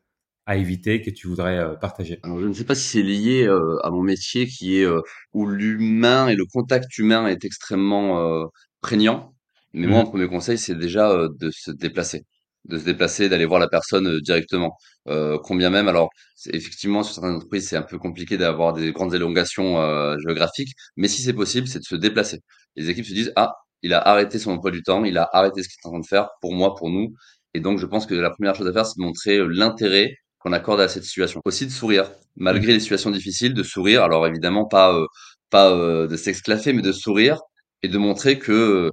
à 0.47 0.57
éviter 0.57 1.01
que 1.01 1.11
tu 1.11 1.27
voudrais 1.27 1.59
euh, 1.59 1.75
partager? 1.75 2.19
Alors, 2.23 2.41
je 2.41 2.47
ne 2.47 2.53
sais 2.53 2.65
pas 2.65 2.75
si 2.75 2.89
c'est 2.89 3.03
lié 3.03 3.47
à 3.83 3.91
mon 3.91 4.03
métier 4.03 4.47
qui 4.47 4.79
est 4.79 4.87
où 5.33 5.47
l'humain 5.47 6.29
et 6.29 6.35
le 6.35 6.45
contact 6.45 6.99
humain 6.99 7.27
est 7.27 7.45
extrêmement 7.45 8.51
prégnant. 8.81 9.35
Mais 9.73 9.87
moi, 9.87 10.01
mmh. 10.01 10.05
mon 10.05 10.11
premier 10.11 10.29
conseil, 10.29 10.59
c'est 10.59 10.75
déjà 10.75 11.29
de 11.29 11.51
se 11.51 11.71
déplacer 11.71 12.25
de 12.65 12.79
se 12.79 12.85
déplacer, 12.85 13.29
d'aller 13.29 13.47
voir 13.47 13.61
la 13.61 13.69
personne 13.69 14.07
euh, 14.07 14.21
directement. 14.21 14.77
Euh, 15.09 15.39
combien 15.43 15.71
même, 15.71 15.89
alors 15.89 16.11
effectivement 16.53 17.03
sur 17.03 17.15
certaines 17.15 17.37
entreprises 17.37 17.69
c'est 17.69 17.77
un 17.77 17.83
peu 17.83 17.99
compliqué 17.99 18.37
d'avoir 18.37 18.75
des 18.75 18.93
grandes 18.93 19.15
élongations 19.15 19.81
euh, 19.81 20.17
géographiques, 20.19 20.73
mais 20.97 21.09
si 21.09 21.23
c'est 21.23 21.33
possible, 21.33 21.67
c'est 21.69 21.79
de 21.79 21.85
se 21.85 21.95
déplacer. 21.97 22.41
Les 22.77 22.91
équipes 22.91 23.07
se 23.07 23.15
disent 23.15 23.33
ah 23.37 23.55
il 23.83 23.95
a 23.95 24.01
arrêté 24.07 24.39
son 24.39 24.53
emploi 24.53 24.71
du 24.71 24.83
temps, 24.83 25.05
il 25.05 25.17
a 25.19 25.29
arrêté 25.33 25.63
ce 25.63 25.69
qu'il 25.69 25.79
est 25.85 25.89
en 25.89 25.93
train 25.93 26.01
de 26.01 26.07
faire 26.07 26.29
pour 26.43 26.53
moi, 26.55 26.75
pour 26.75 26.91
nous, 26.91 27.15
et 27.55 27.61
donc 27.61 27.79
je 27.79 27.87
pense 27.87 28.07
que 28.07 28.15
la 28.15 28.31
première 28.31 28.55
chose 28.55 28.67
à 28.69 28.73
faire 28.73 28.87
c'est 28.87 28.99
de 28.99 29.03
montrer 29.03 29.39
euh, 29.39 29.47
l'intérêt 29.47 30.15
qu'on 30.39 30.53
accorde 30.53 30.81
à 30.81 30.89
cette 30.89 31.05
situation. 31.05 31.41
Aussi 31.45 31.67
de 31.67 31.71
sourire, 31.73 32.11
malgré 32.37 32.73
les 32.73 32.81
situations 32.81 33.11
difficiles, 33.11 33.55
de 33.55 33.63
sourire. 33.63 34.03
Alors 34.03 34.27
évidemment 34.27 34.67
pas 34.67 34.95
euh, 34.95 35.07
pas 35.51 35.71
de 36.07 36.17
s'exclaffer, 36.17 36.73
mais 36.73 36.83
de 36.83 36.93
sourire 36.93 37.39
et 37.83 37.89
de 37.89 37.99
montrer 37.99 38.39
que 38.39 38.91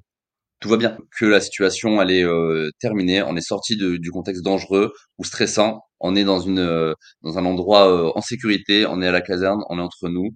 tout 0.60 0.70
va 0.70 0.78
bien, 0.78 0.98
que 1.18 1.26
la 1.26 1.40
situation 1.40 2.02
elle 2.02 2.12
est 2.12 2.24
euh, 2.24 2.70
terminée, 2.80 3.22
on 3.22 3.36
est 3.36 3.42
sorti 3.42 3.78
du 3.78 4.12
contexte 4.12 4.44
dangereux 4.44 4.94
ou 5.18 5.24
stressant, 5.24 5.84
on 6.00 6.16
est 6.16 6.24
dans 6.24 6.40
une 6.40 6.60
euh, 6.60 6.94
dans 7.22 7.38
un 7.38 7.46
endroit 7.46 7.88
euh, 7.88 8.12
en 8.16 8.22
sécurité, 8.22 8.86
on 8.88 9.02
est 9.02 9.08
à 9.08 9.12
la 9.12 9.22
caserne, 9.22 9.62
on 9.70 9.78
est 9.78 9.82
entre 9.82 10.10
nous 10.10 10.36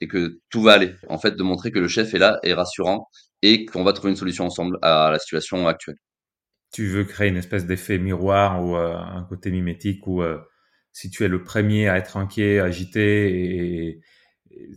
et 0.00 0.08
que 0.08 0.40
tout 0.48 0.62
va 0.62 0.72
aller. 0.72 0.94
En 1.10 1.18
fait, 1.18 1.32
de 1.32 1.42
montrer 1.42 1.70
que 1.70 1.78
le 1.78 1.88
chef 1.88 2.14
est 2.14 2.18
là, 2.18 2.38
est 2.42 2.54
rassurant 2.54 3.06
et 3.42 3.66
qu'on 3.66 3.84
va 3.84 3.92
trouver 3.92 4.10
une 4.12 4.16
solution 4.16 4.46
ensemble 4.46 4.78
à 4.80 5.10
la 5.10 5.18
situation 5.18 5.68
actuelle. 5.68 5.98
Tu 6.72 6.86
veux 6.86 7.04
créer 7.04 7.28
une 7.28 7.36
espèce 7.36 7.66
d'effet 7.66 7.98
miroir 7.98 8.64
ou 8.64 8.76
un 8.76 9.26
côté 9.28 9.50
mimétique 9.50 10.06
où 10.06 10.22
si 10.92 11.10
tu 11.10 11.22
es 11.22 11.28
le 11.28 11.42
premier 11.44 11.90
à 11.90 11.98
être 11.98 12.16
inquiet, 12.16 12.60
agité 12.60 13.90
et 13.90 14.00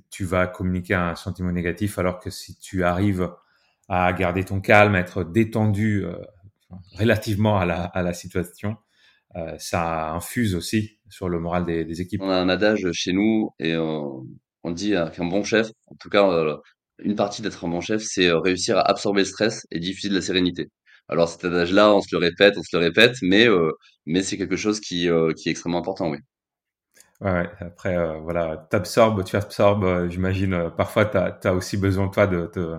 tu 0.09 0.25
vas 0.25 0.45
communiquer 0.45 0.95
un 0.95 1.15
sentiment 1.15 1.53
négatif 1.53 1.97
alors 1.97 2.19
que 2.19 2.29
si 2.29 2.57
tu 2.59 2.83
arrives 2.83 3.29
à 3.89 4.13
garder 4.13 4.45
ton 4.45 4.61
calme, 4.61 4.95
à 4.95 4.99
être 4.99 5.23
détendu 5.23 6.05
euh, 6.05 6.13
relativement 6.97 7.57
à 7.57 7.65
la, 7.65 7.83
à 7.83 8.03
la 8.03 8.13
situation, 8.13 8.77
euh, 9.35 9.55
ça 9.57 10.11
infuse 10.11 10.55
aussi 10.55 10.99
sur 11.09 11.27
le 11.27 11.39
moral 11.39 11.65
des, 11.65 11.83
des, 11.85 12.01
équipes. 12.01 12.21
On 12.21 12.29
a 12.29 12.35
un 12.35 12.49
adage 12.49 12.87
chez 12.93 13.13
nous 13.13 13.49
et 13.59 13.75
on, 13.75 14.25
on 14.63 14.71
dit 14.71 14.93
qu'un 15.13 15.25
bon 15.25 15.43
chef, 15.43 15.67
en 15.87 15.95
tout 15.95 16.09
cas, 16.09 16.29
euh, 16.29 16.55
une 16.99 17.15
partie 17.15 17.41
d'être 17.41 17.65
un 17.65 17.69
bon 17.69 17.81
chef, 17.81 18.03
c'est 18.03 18.31
réussir 18.31 18.77
à 18.77 18.81
absorber 18.81 19.21
le 19.21 19.25
stress 19.25 19.65
et 19.71 19.79
diffuser 19.79 20.09
de 20.09 20.15
la 20.15 20.21
sérénité. 20.21 20.69
Alors 21.07 21.27
cet 21.27 21.43
adage-là, 21.45 21.91
on 21.93 22.01
se 22.01 22.09
le 22.11 22.19
répète, 22.19 22.55
on 22.57 22.61
se 22.61 22.77
le 22.77 22.83
répète, 22.83 23.15
mais 23.23 23.47
mais 24.05 24.21
c'est 24.21 24.37
quelque 24.37 24.57
chose 24.57 24.79
qui 24.79 25.09
qui 25.37 25.49
est 25.49 25.51
extrêmement 25.51 25.79
important, 25.79 26.09
oui. 26.11 26.19
Ouais, 27.21 27.49
après 27.59 28.19
voilà, 28.19 28.67
t'absorbes, 28.69 29.23
tu 29.23 29.35
absorbes, 29.35 30.09
j'imagine 30.09 30.71
parfois 30.77 31.05
tu 31.05 31.17
as, 31.47 31.53
aussi 31.53 31.77
besoin 31.77 32.09
toi 32.09 32.27
de 32.27 32.45
te 32.45 32.77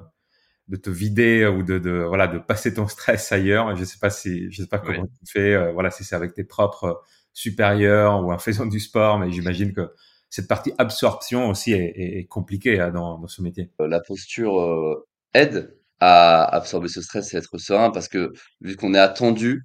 de 0.71 0.77
te 0.77 0.89
vider 0.89 1.47
ou 1.47 1.65
de, 1.65 1.79
de, 1.79 1.91
voilà 1.91 2.29
de 2.29 2.39
passer 2.39 2.73
ton 2.73 2.87
stress 2.87 3.33
ailleurs. 3.33 3.75
Je 3.77 3.85
sais 3.85 3.99
pas 3.99 4.09
si 4.09 4.51
je 4.53 4.63
sais 4.63 4.69
pas 4.69 4.79
comment 4.79 5.07
tu 5.07 5.33
fais. 5.33 5.55
Euh, 5.55 5.73
voilà 5.73 5.91
si 5.91 6.05
c'est 6.05 6.15
avec 6.15 6.33
tes 6.33 6.45
propres 6.45 7.03
supérieurs 7.35 8.25
ou 8.25 8.33
en 8.33 8.39
faisant 8.39 8.67
du 8.67 8.79
sport, 8.79 9.19
mais 9.19 9.31
j'imagine 9.33 9.73
que 9.73 9.93
cette 10.31 10.47
partie 10.47 10.73
absorption 10.79 11.49
aussi 11.49 11.73
est, 11.73 12.21
est, 12.21 12.25
compliquée 12.27 12.81
hein, 12.81 12.93
dans, 12.93 13.19
dans, 13.19 13.27
ce 13.27 13.43
métier. 13.43 13.71
Euh, 13.81 13.89
la 13.89 14.01
posture 14.01 14.61
euh, 14.61 15.09
aide 15.35 15.77
à 15.99 16.45
absorber 16.45 16.89
ce 16.89 17.03
stress 17.03 17.35
et 17.35 17.37
être 17.37 17.59
serein 17.59 17.91
parce 17.91 18.07
que 18.09 18.33
vu 18.61 18.77
qu'on 18.77 18.95
est 18.95 18.99
attendu, 18.99 19.65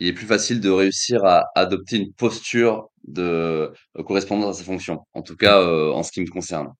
il 0.00 0.08
est 0.08 0.12
plus 0.12 0.26
facile 0.26 0.60
de 0.60 0.70
réussir 0.70 1.24
à 1.24 1.44
adopter 1.54 1.96
une 1.96 2.12
posture 2.12 2.90
de 3.06 3.72
correspondance 4.04 4.56
à 4.56 4.58
sa 4.58 4.64
fonction. 4.64 4.98
En 5.12 5.22
tout 5.22 5.36
cas, 5.36 5.62
en 5.62 6.02
ce 6.02 6.10
qui 6.10 6.20
me 6.22 6.26
concerne. 6.26 6.72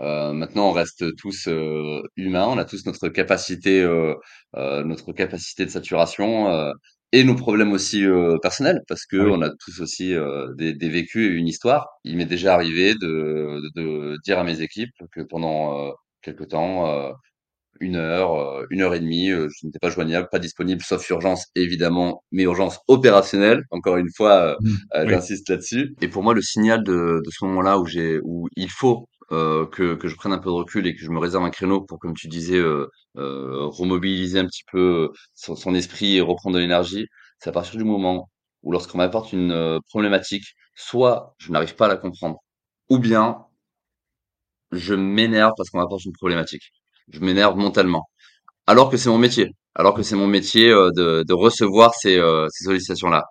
Euh, 0.00 0.32
maintenant, 0.32 0.68
on 0.68 0.72
reste 0.72 1.04
tous 1.16 1.48
euh, 1.48 2.02
humains, 2.16 2.46
on 2.46 2.58
a 2.58 2.64
tous 2.64 2.86
notre 2.86 3.08
capacité, 3.08 3.82
euh, 3.82 4.14
notre 4.54 5.12
capacité 5.12 5.64
de 5.64 5.70
saturation 5.70 6.72
et 7.12 7.24
nos 7.24 7.34
problèmes 7.34 7.72
aussi 7.72 8.04
personnels, 8.42 8.82
parce 8.86 9.06
que 9.06 9.16
on 9.16 9.42
a 9.42 9.50
tous 9.64 9.80
aussi 9.80 10.14
des, 10.56 10.74
des, 10.74 10.88
vécus 10.88 11.30
et 11.30 11.34
une 11.34 11.48
histoire. 11.48 11.86
Il 12.04 12.16
m'est 12.16 12.26
déjà 12.26 12.54
arrivé 12.54 12.94
de, 12.94 13.60
de, 13.76 13.82
de, 13.82 14.16
dire 14.24 14.38
à 14.38 14.44
mes 14.44 14.60
équipes 14.60 14.92
que 15.12 15.22
pendant 15.22 15.92
quelque 16.22 16.44
temps, 16.44 17.12
une 17.80 17.96
heure, 17.96 18.64
une 18.70 18.82
heure 18.82 18.94
et 18.94 19.00
demie, 19.00 19.30
je 19.30 19.66
n'étais 19.66 19.78
pas 19.80 19.88
joignable, 19.88 20.28
pas 20.30 20.38
disponible, 20.38 20.82
sauf 20.82 21.08
urgence 21.08 21.46
évidemment, 21.54 22.22
mais 22.30 22.42
urgence 22.42 22.78
opérationnelle. 22.88 23.62
Encore 23.70 23.96
une 23.96 24.10
fois, 24.14 24.56
mmh. 24.60 25.08
j'insiste 25.08 25.48
là-dessus. 25.48 25.94
Et 26.02 26.08
pour 26.08 26.22
moi, 26.22 26.34
le 26.34 26.42
signal 26.42 26.84
de, 26.84 27.22
de 27.24 27.30
ce 27.30 27.44
moment-là 27.46 27.78
où 27.78 27.86
j'ai, 27.86 28.20
où 28.22 28.48
il 28.56 28.70
faut 28.70 29.08
euh, 29.30 29.66
que, 29.66 29.94
que 29.94 30.08
je 30.08 30.16
prenne 30.16 30.32
un 30.32 30.38
peu 30.38 30.48
de 30.48 30.54
recul 30.54 30.86
et 30.86 30.94
que 30.94 31.00
je 31.02 31.10
me 31.10 31.18
réserve 31.18 31.44
un 31.44 31.50
créneau 31.50 31.82
pour, 31.82 31.98
comme 31.98 32.14
tu 32.14 32.28
disais, 32.28 32.56
euh, 32.56 32.88
euh, 33.18 33.66
remobiliser 33.66 34.38
un 34.38 34.46
petit 34.46 34.62
peu 34.72 35.10
son, 35.34 35.54
son, 35.54 35.74
esprit 35.74 36.16
et 36.16 36.20
reprendre 36.22 36.56
de 36.56 36.60
l'énergie, 36.60 37.06
c'est 37.38 37.50
à 37.50 37.52
partir 37.52 37.76
du 37.76 37.84
moment 37.84 38.30
où 38.62 38.72
lorsqu'on 38.72 38.98
m'apporte 38.98 39.32
une 39.34 39.80
problématique, 39.90 40.44
soit 40.74 41.34
je 41.38 41.52
n'arrive 41.52 41.74
pas 41.76 41.86
à 41.86 41.88
la 41.88 41.96
comprendre, 41.96 42.38
ou 42.88 42.98
bien 42.98 43.44
je 44.72 44.94
m'énerve 44.94 45.52
parce 45.56 45.70
qu'on 45.70 45.78
m'apporte 45.78 46.04
une 46.06 46.12
problématique. 46.12 46.72
Je 47.08 47.20
m'énerve 47.20 47.56
mentalement. 47.56 48.08
Alors 48.66 48.90
que 48.90 48.96
c'est 48.96 49.10
mon 49.10 49.18
métier. 49.18 49.50
Alors 49.74 49.94
que 49.94 50.02
c'est 50.02 50.16
mon 50.16 50.26
métier 50.26 50.70
de, 50.70 51.24
de 51.26 51.34
recevoir 51.34 51.94
ces, 51.94 52.20
ces 52.50 52.64
sollicitations-là. 52.64 53.24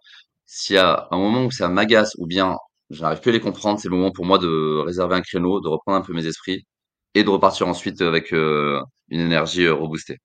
S'il 0.46 0.76
y 0.78 0.80
a 0.80 1.08
un 1.12 1.18
moment 1.18 1.46
où 1.46 1.52
ça 1.52 1.70
m'agace, 1.70 2.14
ou 2.20 2.28
bien 2.28 2.56
je 2.90 3.02
n'arrive 3.02 3.20
plus 3.20 3.30
à 3.30 3.34
les 3.34 3.40
comprendre. 3.40 3.80
C'est 3.80 3.90
le 3.90 3.96
moment 3.96 4.12
pour 4.12 4.26
moi 4.26 4.38
de 4.38 4.80
réserver 4.86 5.16
un 5.16 5.22
créneau, 5.22 5.60
de 5.60 5.68
reprendre 5.68 5.98
un 5.98 6.02
peu 6.02 6.14
mes 6.14 6.26
esprits 6.26 6.66
et 7.14 7.24
de 7.24 7.30
repartir 7.30 7.68
ensuite 7.68 8.02
avec 8.02 8.34
euh, 8.34 8.82
une 9.10 9.20
énergie 9.20 9.66
euh, 9.66 9.74
reboostée. 9.74 10.20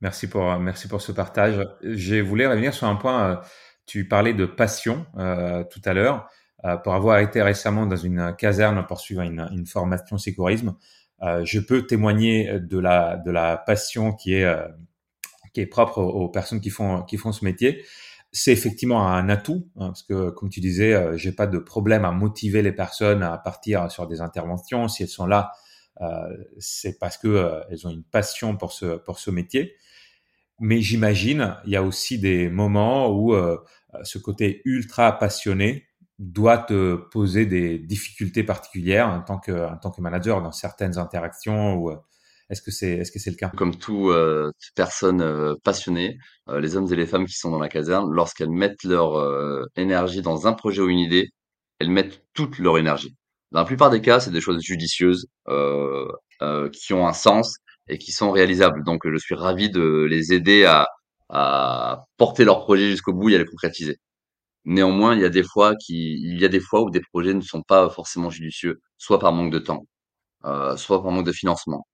Merci 0.00 0.28
pour, 0.28 0.58
merci 0.58 0.88
pour 0.88 1.00
ce 1.00 1.12
partage. 1.12 1.66
Je 1.82 2.16
voulais 2.16 2.46
revenir 2.46 2.74
sur 2.74 2.86
un 2.86 2.96
point. 2.96 3.30
Euh, 3.30 3.36
tu 3.86 4.06
parlais 4.08 4.34
de 4.34 4.46
passion 4.46 5.06
tout 5.14 5.80
à 5.84 5.94
l'heure. 5.94 6.28
pour 6.82 6.94
avoir 6.94 7.20
été 7.20 7.40
récemment 7.40 7.86
dans 7.86 7.96
une 7.96 8.34
caserne 8.36 8.84
poursuivant 8.84 9.22
une, 9.22 9.48
une 9.52 9.64
formation 9.64 10.18
sécurisme, 10.18 10.74
je 11.22 11.60
peux 11.60 11.86
témoigner 11.86 12.58
de 12.58 12.80
la, 12.80 13.16
de 13.16 13.30
la 13.30 13.56
passion 13.56 14.12
qui 14.12 14.34
est, 14.34 14.56
qui 15.54 15.60
est 15.60 15.66
propre 15.66 15.98
aux, 16.02 16.28
personnes 16.28 16.60
qui 16.60 16.70
font 16.70 17.04
qui 17.04 17.16
font 17.16 17.30
ce 17.30 17.44
métier. 17.44 17.84
C'est 18.32 18.52
effectivement 18.52 19.08
un 19.08 19.28
atout 19.28 19.68
hein, 19.76 19.88
parce 19.88 20.02
que, 20.02 20.30
comme 20.30 20.50
tu 20.50 20.60
disais, 20.60 20.94
euh, 20.94 21.16
j'ai 21.16 21.32
pas 21.32 21.46
de 21.46 21.58
problème 21.58 22.04
à 22.04 22.12
motiver 22.12 22.62
les 22.62 22.72
personnes 22.72 23.22
à 23.22 23.38
partir 23.38 23.90
sur 23.90 24.06
des 24.06 24.20
interventions 24.20 24.88
si 24.88 25.04
elles 25.04 25.08
sont 25.08 25.26
là. 25.26 25.52
Euh, 26.02 26.36
c'est 26.58 26.98
parce 26.98 27.16
que 27.16 27.28
euh, 27.28 27.60
elles 27.70 27.86
ont 27.86 27.90
une 27.90 28.04
passion 28.04 28.56
pour 28.56 28.72
ce 28.72 28.96
pour 28.98 29.18
ce 29.18 29.30
métier. 29.30 29.74
Mais 30.60 30.80
j'imagine, 30.80 31.56
il 31.66 31.72
y 31.72 31.76
a 31.76 31.82
aussi 31.82 32.18
des 32.18 32.48
moments 32.48 33.10
où 33.10 33.34
ce 34.04 34.18
côté 34.18 34.62
ultra 34.64 35.18
passionné 35.18 35.86
doit 36.18 36.56
te 36.56 36.96
poser 36.96 37.44
des 37.44 37.78
difficultés 37.78 38.42
particulières 38.42 39.08
en 39.08 39.20
tant 39.20 39.38
que 39.38 39.52
en 39.52 39.76
tant 39.76 39.90
que 39.90 40.00
manager 40.00 40.42
dans 40.42 40.52
certaines 40.52 40.96
interactions 40.96 41.74
ou 41.76 41.92
est-ce 42.50 42.62
que 42.62 42.70
c'est 42.70 42.92
est-ce 42.92 43.10
que 43.12 43.18
c'est 43.18 43.30
le 43.30 43.36
cas? 43.36 43.48
Comme 43.50 43.76
toute 43.76 44.10
euh, 44.12 44.50
personne 44.74 45.20
euh, 45.20 45.54
passionnée, 45.64 46.18
euh, 46.48 46.60
les 46.60 46.76
hommes 46.76 46.92
et 46.92 46.96
les 46.96 47.06
femmes 47.06 47.26
qui 47.26 47.34
sont 47.34 47.50
dans 47.50 47.58
la 47.58 47.68
caserne, 47.68 48.10
lorsqu'elles 48.12 48.50
mettent 48.50 48.84
leur 48.84 49.66
énergie 49.76 50.22
dans 50.22 50.46
un 50.46 50.52
projet 50.52 50.82
ou 50.82 50.88
une 50.88 50.98
idée, 50.98 51.30
elles 51.78 51.90
mettent 51.90 52.22
toute 52.34 52.58
leur 52.58 52.78
énergie. 52.78 53.16
Dans 53.52 53.60
la 53.60 53.66
plupart 53.66 53.90
des 53.90 54.00
cas, 54.00 54.20
c'est 54.20 54.30
des 54.30 54.40
choses 54.40 54.60
judicieuses 54.62 55.26
qui 56.72 56.92
ont 56.94 57.06
un 57.06 57.12
sens 57.12 57.56
et 57.88 57.98
qui 57.98 58.12
sont 58.12 58.30
réalisables. 58.32 58.84
Donc, 58.84 59.02
je 59.10 59.16
suis 59.18 59.34
ravi 59.34 59.70
de 59.70 60.06
les 60.10 60.32
aider 60.32 60.64
à, 60.64 60.88
à 61.28 62.04
porter 62.16 62.44
leur 62.44 62.60
projet 62.64 62.90
jusqu'au 62.90 63.12
bout 63.12 63.30
et 63.30 63.36
à 63.36 63.38
les 63.38 63.44
concrétiser. 63.46 63.98
Néanmoins, 64.64 65.14
il 65.14 65.22
y 65.22 65.24
a 65.24 65.30
des 65.30 65.44
fois 65.44 65.74
qui, 65.76 66.14
il 66.22 66.40
y 66.40 66.44
a 66.44 66.48
des 66.48 66.60
fois 66.60 66.82
où 66.82 66.90
des 66.90 67.00
projets 67.00 67.34
ne 67.34 67.40
sont 67.40 67.62
pas 67.62 67.88
forcément 67.90 68.30
judicieux, 68.30 68.80
soit 68.98 69.18
par 69.20 69.32
manque 69.32 69.52
de 69.52 69.58
temps, 69.60 69.86
soit 70.76 71.02
par 71.02 71.12
manque 71.12 71.26
de 71.26 71.32
financement, 71.32 71.86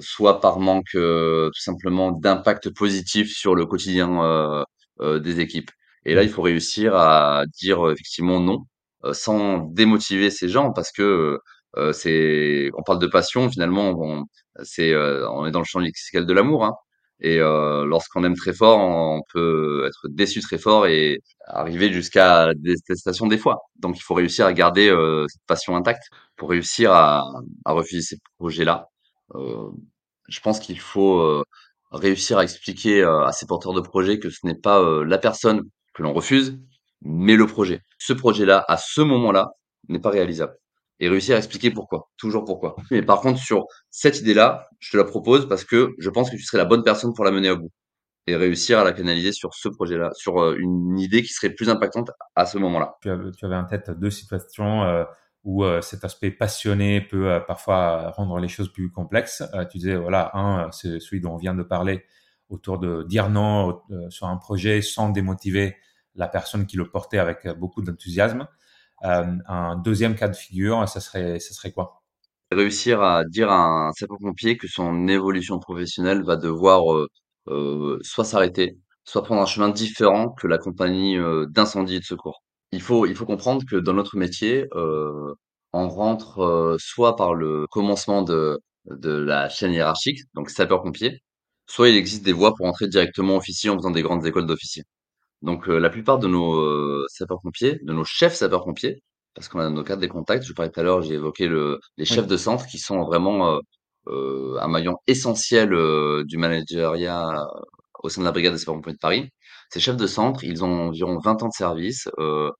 soit 0.00 0.40
par 0.40 0.58
manque 0.60 0.94
euh, 0.94 1.48
tout 1.48 1.60
simplement 1.60 2.12
d'impact 2.12 2.70
positif 2.70 3.32
sur 3.32 3.54
le 3.54 3.66
quotidien 3.66 4.22
euh, 4.22 4.64
euh, 5.00 5.18
des 5.20 5.40
équipes. 5.40 5.70
Et 6.06 6.14
là, 6.14 6.22
il 6.22 6.28
faut 6.30 6.42
réussir 6.42 6.94
à 6.94 7.44
dire 7.62 7.90
effectivement 7.90 8.40
non, 8.40 8.64
sans 9.12 9.58
démotiver 9.58 10.30
ces 10.30 10.48
gens, 10.48 10.72
parce 10.72 10.92
que 10.92 11.38
c'est, 11.92 12.70
on 12.76 12.82
parle 12.82 13.00
de 13.00 13.06
passion 13.06 13.50
finalement, 13.50 13.94
on, 13.98 14.24
c'est, 14.62 14.94
on 14.96 15.46
est 15.46 15.50
dans 15.50 15.60
le 15.60 15.64
champ 15.64 15.80
lexical 15.80 16.26
de 16.26 16.32
l'amour, 16.34 16.64
hein. 16.64 16.74
Et 17.20 17.38
lorsqu'on 17.38 18.22
aime 18.24 18.36
très 18.36 18.52
fort, 18.52 18.78
on 18.78 19.22
peut 19.32 19.86
être 19.86 20.08
déçu 20.10 20.40
très 20.40 20.58
fort 20.58 20.86
et 20.86 21.20
arriver 21.46 21.92
jusqu'à 21.92 22.48
la 22.48 22.54
détestation 22.54 23.26
des 23.26 23.38
fois. 23.38 23.60
Donc, 23.76 23.96
il 23.98 24.02
faut 24.02 24.14
réussir 24.14 24.46
à 24.46 24.52
garder 24.52 24.88
cette 25.28 25.46
passion 25.46 25.74
intacte 25.76 26.04
pour 26.36 26.50
réussir 26.50 26.92
à, 26.92 27.24
à 27.64 27.72
refuser 27.72 28.02
ces 28.02 28.18
projets-là 28.38 28.88
euh, 29.34 29.70
je 30.28 30.40
pense 30.40 30.60
qu'il 30.60 30.80
faut 30.80 31.18
euh, 31.20 31.44
réussir 31.90 32.38
à 32.38 32.42
expliquer 32.44 33.02
euh, 33.02 33.24
à 33.24 33.32
ces 33.32 33.46
porteurs 33.46 33.74
de 33.74 33.80
projets 33.80 34.18
que 34.18 34.30
ce 34.30 34.46
n'est 34.46 34.54
pas 34.54 34.82
la 35.04 35.18
personne 35.18 35.62
que 35.94 36.02
l'on 36.02 36.12
refuse, 36.12 36.58
mais 37.02 37.36
le 37.36 37.46
projet. 37.46 37.80
Ce 37.98 38.12
projet-là, 38.12 38.64
à 38.68 38.76
ce 38.76 39.00
moment-là, 39.00 39.50
n'est 39.88 40.00
pas 40.00 40.10
réalisable. 40.10 40.56
Et 41.00 41.08
réussir 41.08 41.34
à 41.34 41.38
expliquer 41.38 41.70
pourquoi, 41.70 42.08
toujours 42.16 42.44
pourquoi. 42.44 42.76
Mais 42.90 43.02
par 43.02 43.20
contre, 43.20 43.40
sur 43.40 43.64
cette 43.90 44.20
idée-là, 44.20 44.68
je 44.78 44.92
te 44.92 44.96
la 44.96 45.04
propose 45.04 45.48
parce 45.48 45.64
que 45.64 45.94
je 45.98 46.10
pense 46.10 46.30
que 46.30 46.36
tu 46.36 46.42
serais 46.42 46.58
la 46.58 46.64
bonne 46.64 46.84
personne 46.84 47.12
pour 47.14 47.24
la 47.24 47.30
mener 47.30 47.48
à 47.48 47.56
bout. 47.56 47.70
Et 48.26 48.36
réussir 48.36 48.78
à 48.78 48.84
la 48.84 48.92
canaliser 48.92 49.32
sur 49.32 49.52
ce 49.52 49.68
projet-là, 49.68 50.10
sur 50.14 50.54
une 50.54 50.98
idée 50.98 51.22
qui 51.22 51.28
serait 51.28 51.50
plus 51.50 51.68
impactante 51.68 52.10
à 52.34 52.46
ce 52.46 52.56
moment-là. 52.56 52.94
Tu 53.02 53.10
avais 53.10 53.56
en 53.56 53.66
tête 53.66 53.90
deux 53.90 54.08
situations 54.08 55.04
où 55.44 55.62
euh, 55.62 55.82
cet 55.82 56.04
aspect 56.04 56.30
passionné 56.30 57.02
peut 57.02 57.30
euh, 57.30 57.40
parfois 57.40 58.10
rendre 58.12 58.38
les 58.38 58.48
choses 58.48 58.72
plus 58.72 58.90
complexes. 58.90 59.42
Euh, 59.54 59.64
tu 59.66 59.78
disais, 59.78 59.94
voilà, 59.94 60.30
un, 60.34 60.72
c'est 60.72 60.98
celui 61.00 61.20
dont 61.20 61.34
on 61.34 61.36
vient 61.36 61.54
de 61.54 61.62
parler, 61.62 62.04
autour 62.48 62.78
de 62.78 63.02
dire 63.04 63.30
non 63.30 63.80
sur 64.10 64.26
un 64.26 64.36
projet 64.36 64.82
sans 64.82 65.10
démotiver 65.10 65.76
la 66.14 66.28
personne 66.28 66.66
qui 66.66 66.76
le 66.76 66.88
portait 66.88 67.18
avec 67.18 67.48
beaucoup 67.58 67.82
d'enthousiasme. 67.82 68.46
un 69.02 69.76
deuxième 69.76 70.14
cas 70.14 70.28
de 70.28 70.36
figure, 70.36 70.86
ça 70.88 71.00
serait, 71.00 71.40
ça 71.40 71.54
serait 71.54 71.72
quoi? 71.72 72.02
Réussir 72.52 73.02
à 73.02 73.24
dire 73.24 73.50
à 73.50 73.88
un 73.88 73.92
sapeur-pompier 73.92 74.56
que 74.58 74.68
son 74.68 75.08
évolution 75.08 75.58
professionnelle 75.58 76.22
va 76.22 76.36
devoir 76.36 76.82
soit 78.02 78.24
s'arrêter, 78.24 78.78
soit 79.04 79.24
prendre 79.24 79.40
un 79.40 79.46
chemin 79.46 79.70
différent 79.70 80.28
que 80.28 80.46
la 80.46 80.58
compagnie 80.58 81.16
d'incendie 81.48 81.96
et 81.96 82.00
de 82.00 82.04
secours 82.04 82.44
il 82.74 82.82
faut 82.82 83.06
il 83.06 83.14
faut 83.16 83.26
comprendre 83.26 83.64
que 83.68 83.76
dans 83.76 83.94
notre 83.94 84.16
métier, 84.16 84.66
on 85.74 85.88
rentre, 85.88 86.40
heu, 86.42 86.76
soit 86.80 87.16
par 87.16 87.34
le 87.34 87.66
commencement 87.70 88.22
de 88.22 88.60
de 88.86 89.10
la 89.12 89.48
chaîne 89.48 89.72
hiérarchique, 89.72 90.20
donc 90.34 90.50
sapeur-pompier, 90.50 91.20
soit 91.66 91.88
il 91.90 91.96
existe 91.96 92.24
des 92.24 92.32
voies 92.34 92.54
pour 92.54 92.66
entrer 92.66 92.86
directement 92.88 93.36
officier 93.36 93.70
en 93.70 93.76
faisant 93.76 93.90
des 93.92 94.02
grandes 94.02 94.26
écoles 94.26 94.46
d'officiers. 94.46 94.84
Donc, 95.42 95.68
heu, 95.68 95.78
la 95.78 95.90
plupart 95.90 96.18
de 96.18 96.28
nos, 96.28 96.56
heu, 96.60 97.04
sapeurs-pompiers, 97.08 97.78
de 97.82 97.92
nos 97.92 98.04
chefs 98.04 98.34
sapeurs-pompiers, 98.34 99.02
parce 99.34 99.48
qu'on 99.48 99.60
a 99.60 99.70
nos 99.70 99.84
cadres 99.84 100.00
des 100.02 100.08
contacts, 100.08 100.44
je 100.44 100.52
parlais 100.54 100.70
tout 100.72 100.80
à 100.80 100.82
l'heure, 100.84 101.02
j'ai 101.02 101.14
évoqué 101.14 101.46
le 101.48 101.80
les 101.98 102.04
chefs 102.06 102.26
de 102.28 102.36
centre 102.36 102.66
qui 102.66 102.78
sont 102.78 103.02
vraiment, 103.04 103.60
heu, 104.08 104.56
un 104.60 104.68
maillon 104.68 104.96
essentiel, 105.06 105.72
heu, 105.74 106.24
du 106.26 106.38
manageriat 106.38 107.46
au 108.02 108.08
sein 108.08 108.20
de 108.22 108.26
la 108.26 108.32
brigade 108.32 108.52
des 108.54 108.58
sapeurs-pompiers 108.58 108.92
de 108.94 108.98
Paris. 108.98 109.28
Ces 109.70 109.80
chefs 109.80 109.96
de 109.96 110.06
centre, 110.06 110.44
ils 110.44 110.64
ont 110.64 110.88
environ 110.88 111.18
20 111.18 111.42
ans 111.42 111.48
de 111.48 111.52
service, 111.54 112.08
heu 112.18 112.50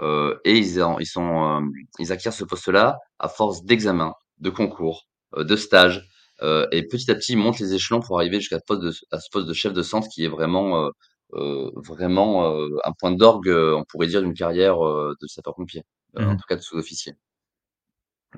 euh, 0.00 0.38
et 0.44 0.56
ils, 0.56 0.82
ils 1.00 1.06
sont, 1.06 1.60
euh, 1.60 1.60
ils 1.98 2.12
acquièrent 2.12 2.32
ce 2.32 2.44
poste-là 2.44 2.98
à 3.18 3.28
force 3.28 3.64
d'examens, 3.64 4.14
de 4.38 4.50
concours, 4.50 5.06
euh, 5.36 5.44
de 5.44 5.56
stages, 5.56 6.08
et 6.72 6.88
petit 6.88 7.08
à 7.08 7.14
petit, 7.14 7.34
ils 7.34 7.38
montent 7.38 7.60
les 7.60 7.72
échelons 7.72 8.00
pour 8.00 8.18
arriver 8.18 8.40
jusqu'à 8.40 8.58
ce 8.58 8.64
poste 8.66 8.82
de, 8.82 8.92
à 9.12 9.20
ce 9.20 9.28
poste 9.30 9.46
de 9.46 9.52
chef 9.52 9.72
de 9.72 9.82
centre 9.82 10.08
qui 10.08 10.24
est 10.24 10.28
vraiment, 10.28 10.90
vraiment 11.30 12.52
un 12.84 12.92
point 12.98 13.12
d'orgue, 13.12 13.48
on 13.48 13.84
pourrait 13.84 14.08
dire, 14.08 14.22
d'une 14.22 14.34
carrière 14.34 14.76
de 14.80 15.26
sapeur-pompier, 15.28 15.84
en 16.16 16.32
mmh 16.32 16.36
tout 16.36 16.44
cas 16.48 16.56
de 16.56 16.60
sous-officier. 16.60 17.14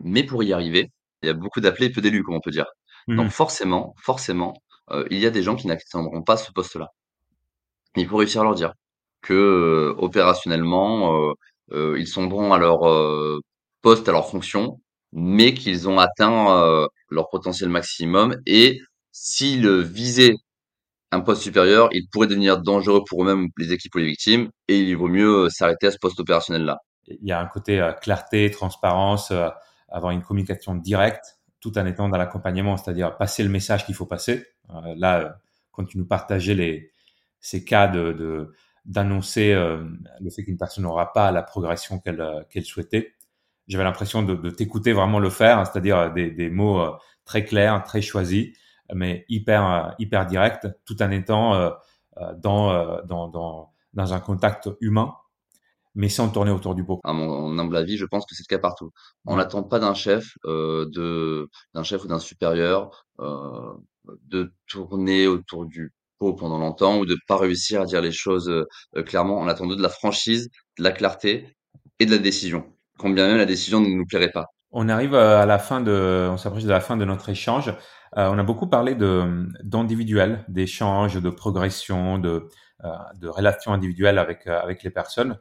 Mais 0.03 0.23
pour 0.23 0.43
y 0.43 0.53
arriver, 0.53 0.93
il 1.23 1.29
y 1.29 1.31
a 1.31 1.33
beaucoup 1.33 1.63
d'appelés 1.63 1.87
et 1.87 1.93
peu 1.93 2.03
d'élus, 2.03 2.23
comme 2.23 2.35
on 2.35 2.43
peut 2.43 2.51
dire. 2.51 2.67
Mmh 3.07 3.17
Donc 3.17 3.31
forcément, 3.31 3.95
forcément, 3.97 4.53
il 5.11 5.19
y 5.19 5.25
a 5.25 5.31
des 5.31 5.43
gens 5.43 5.57
qui 5.57 5.67
n'atteindront 5.67 6.23
pas 6.23 6.37
ce 6.37 6.53
poste-là. 6.53 6.93
Il 7.97 8.07
faut 8.07 8.19
réussir 8.19 8.43
à 8.43 8.45
leur 8.45 8.55
dire 8.55 8.75
que 9.25 9.95
opérationnellement, 9.99 11.35
euh, 11.73 11.99
ils 11.99 12.07
sont 12.07 12.27
bons 12.27 12.53
à 12.53 12.59
leur 12.59 12.89
euh, 12.89 13.41
poste, 13.83 14.09
à 14.09 14.13
leur 14.13 14.29
fonction, 14.29 14.81
mais 15.13 15.55
qu'ils 15.55 15.89
ont 15.89 15.99
atteint 15.99 16.57
euh, 16.59 16.87
leur 17.11 17.29
potentiel 17.31 17.69
maximum 17.71 18.37
et 18.47 18.81
s'ils 19.13 19.69
visaient 19.81 20.35
un 21.13 21.21
poste 21.21 21.43
supérieur, 21.43 21.89
ils 21.93 22.09
pourraient 22.11 22.27
devenir 22.27 22.61
dangereux 22.61 23.03
pour 23.09 23.23
eux-mêmes, 23.23 23.49
les 23.57 23.73
équipes 23.73 23.95
ou 23.95 23.99
les 23.99 24.07
victimes, 24.07 24.51
et 24.67 24.79
il 24.81 24.97
vaut 24.97 25.09
mieux 25.09 25.49
s'arrêter 25.49 25.87
à 25.87 25.91
ce 25.93 25.99
poste 25.99 26.19
opérationnel-là. 26.19 26.79
Il 27.07 27.29
y 27.29 27.31
a 27.31 27.41
un 27.41 27.47
côté 27.47 27.89
clarté, 28.03 28.51
transparence, 28.51 29.33
avoir 29.89 30.11
une 30.11 30.23
communication 30.23 30.75
directe, 30.75 31.39
tout 31.61 31.79
en 31.79 31.87
étant 31.87 32.09
dans 32.09 32.19
l'accompagnement, 32.19 32.77
c'est-à-dire 32.77 33.17
passer 33.17 33.45
le 33.45 33.49
message 33.49 33.87
qu'il 33.87 33.95
faut 33.95 34.07
passer. 34.07 34.45
là, 34.97 35.37
quand 35.71 35.85
tu 35.85 35.99
nous 35.99 36.07
partageais 36.07 36.91
ces 37.39 37.65
cas 37.65 37.87
de 37.87 38.53
d'annoncer 38.85 39.53
euh, 39.53 39.85
le 40.21 40.31
fait 40.31 40.45
qu'une 40.45 40.59
personne 40.59 40.85
n'aura 40.85 41.13
pas 41.13 41.31
la 41.33 41.43
progression 41.43 41.99
qu'elle 42.01 42.21
euh, 42.21 42.43
qu'elle 42.51 42.65
souhaitait. 42.65 43.15
J'avais 43.69 43.85
l'impression 43.85 44.23
de, 44.23 44.35
de 44.35 44.51
t'écouter 44.51 44.93
vraiment 44.93 45.19
le 45.19 45.31
faire, 45.31 45.67
c'est-à-dire 45.67 46.13
des, 46.13 46.31
des 46.31 46.51
mots 46.51 46.81
euh, 46.81 46.93
très 47.25 47.45
clairs, 47.45 47.83
très 47.85 48.03
choisis, 48.03 48.57
mais 48.95 49.25
hyper 49.29 49.95
hyper 49.99 50.27
directs, 50.27 50.67
tout 50.85 51.03
en 51.03 51.11
étant 51.11 51.73
dans, 52.37 53.01
dans, 53.07 53.29
dans, 53.29 53.73
dans 53.95 54.13
un 54.13 54.21
contact 54.21 54.69
humain, 54.81 55.15
mais 55.95 56.09
sans 56.09 56.29
tourner 56.29 56.51
autour 56.51 56.75
du 56.75 56.85
pot. 56.85 57.01
À 57.05 57.13
mon 57.13 57.59
humble 57.59 57.77
avis, 57.77 57.97
je 57.97 58.05
pense 58.05 58.27
que 58.27 58.35
c'est 58.35 58.45
le 58.49 58.55
cas 58.55 58.61
partout. 58.61 58.91
On 59.25 59.37
n'attend 59.37 59.63
pas 59.63 59.79
d'un 59.79 59.95
chef, 59.95 60.37
euh, 60.45 60.87
de 60.91 61.49
d'un 61.73 61.83
chef 61.85 62.05
ou 62.05 62.09
d'un 62.09 62.19
supérieur, 62.19 63.07
euh, 63.21 63.73
de 64.27 64.53
tourner 64.67 65.27
autour 65.27 65.67
du 65.67 65.93
pendant 66.19 66.59
longtemps 66.59 66.99
ou 66.99 67.07
de 67.07 67.17
pas 67.27 67.37
réussir 67.37 67.83
à 67.83 67.85
dire 67.85 68.01
les 68.01 68.13
choses 68.13 68.49
euh, 68.49 69.03
clairement. 69.03 69.39
On 69.39 69.49
attend 69.49 69.67
de 69.67 69.81
la 69.81 69.89
franchise, 69.89 70.49
de 70.79 70.85
la 70.85 70.93
clarté 70.93 71.57
et 71.99 72.07
de 72.07 72.11
la 72.11 72.19
décision. 72.19 72.65
Combien 72.99 73.27
même 73.27 73.37
la 73.37 73.47
décision 73.47 73.81
ne 73.81 73.89
nous 73.89 74.07
plairait 74.07 74.31
pas. 74.31 74.47
On 74.71 74.89
arrive 74.89 75.15
euh, 75.15 75.41
à 75.41 75.47
la 75.47 75.59
fin 75.59 75.81
de, 75.81 76.29
on 76.31 76.37
s'approche 76.37 76.65
de 76.65 76.71
la 76.71 76.81
fin 76.81 76.97
de 76.97 77.05
notre 77.05 77.29
échange. 77.29 77.69
Euh, 78.17 78.29
on 78.31 78.39
a 78.39 78.43
beaucoup 78.43 78.69
parlé 78.69 78.95
de 78.95 79.47
d'individuel, 79.63 80.45
d'échanges, 80.49 81.21
de 81.21 81.31
progression, 81.31 82.19
de 82.19 82.49
de 83.15 83.29
relations 83.29 83.73
individuelles 83.73 84.19
avec 84.19 84.47
avec 84.47 84.83
les 84.83 84.91
personnes. 84.91 85.39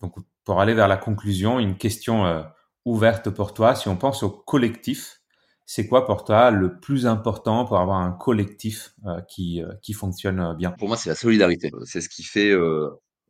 donc 0.00 0.16
pour 0.44 0.60
aller 0.60 0.74
vers 0.74 0.88
la 0.88 0.96
conclusion, 0.96 1.60
une 1.60 1.76
question 1.76 2.44
ouverte 2.84 3.30
pour 3.30 3.54
toi. 3.54 3.76
Si 3.76 3.88
on 3.88 3.96
pense 3.96 4.24
au 4.24 4.30
collectif, 4.30 5.20
c'est 5.66 5.86
quoi 5.86 6.04
pour 6.04 6.24
toi 6.24 6.50
le 6.50 6.78
plus 6.78 7.06
important 7.06 7.64
pour 7.64 7.78
avoir 7.78 7.98
un 7.98 8.12
collectif 8.12 8.94
euh, 9.06 9.20
qui, 9.28 9.62
euh, 9.62 9.72
qui 9.82 9.92
fonctionne 9.94 10.40
euh, 10.40 10.54
bien? 10.54 10.70
Pour 10.72 10.88
moi, 10.88 10.96
c'est 10.96 11.08
la 11.08 11.14
solidarité. 11.14 11.70
C'est 11.84 12.00
ce 12.00 12.08
qui 12.08 12.22
fait 12.22 12.54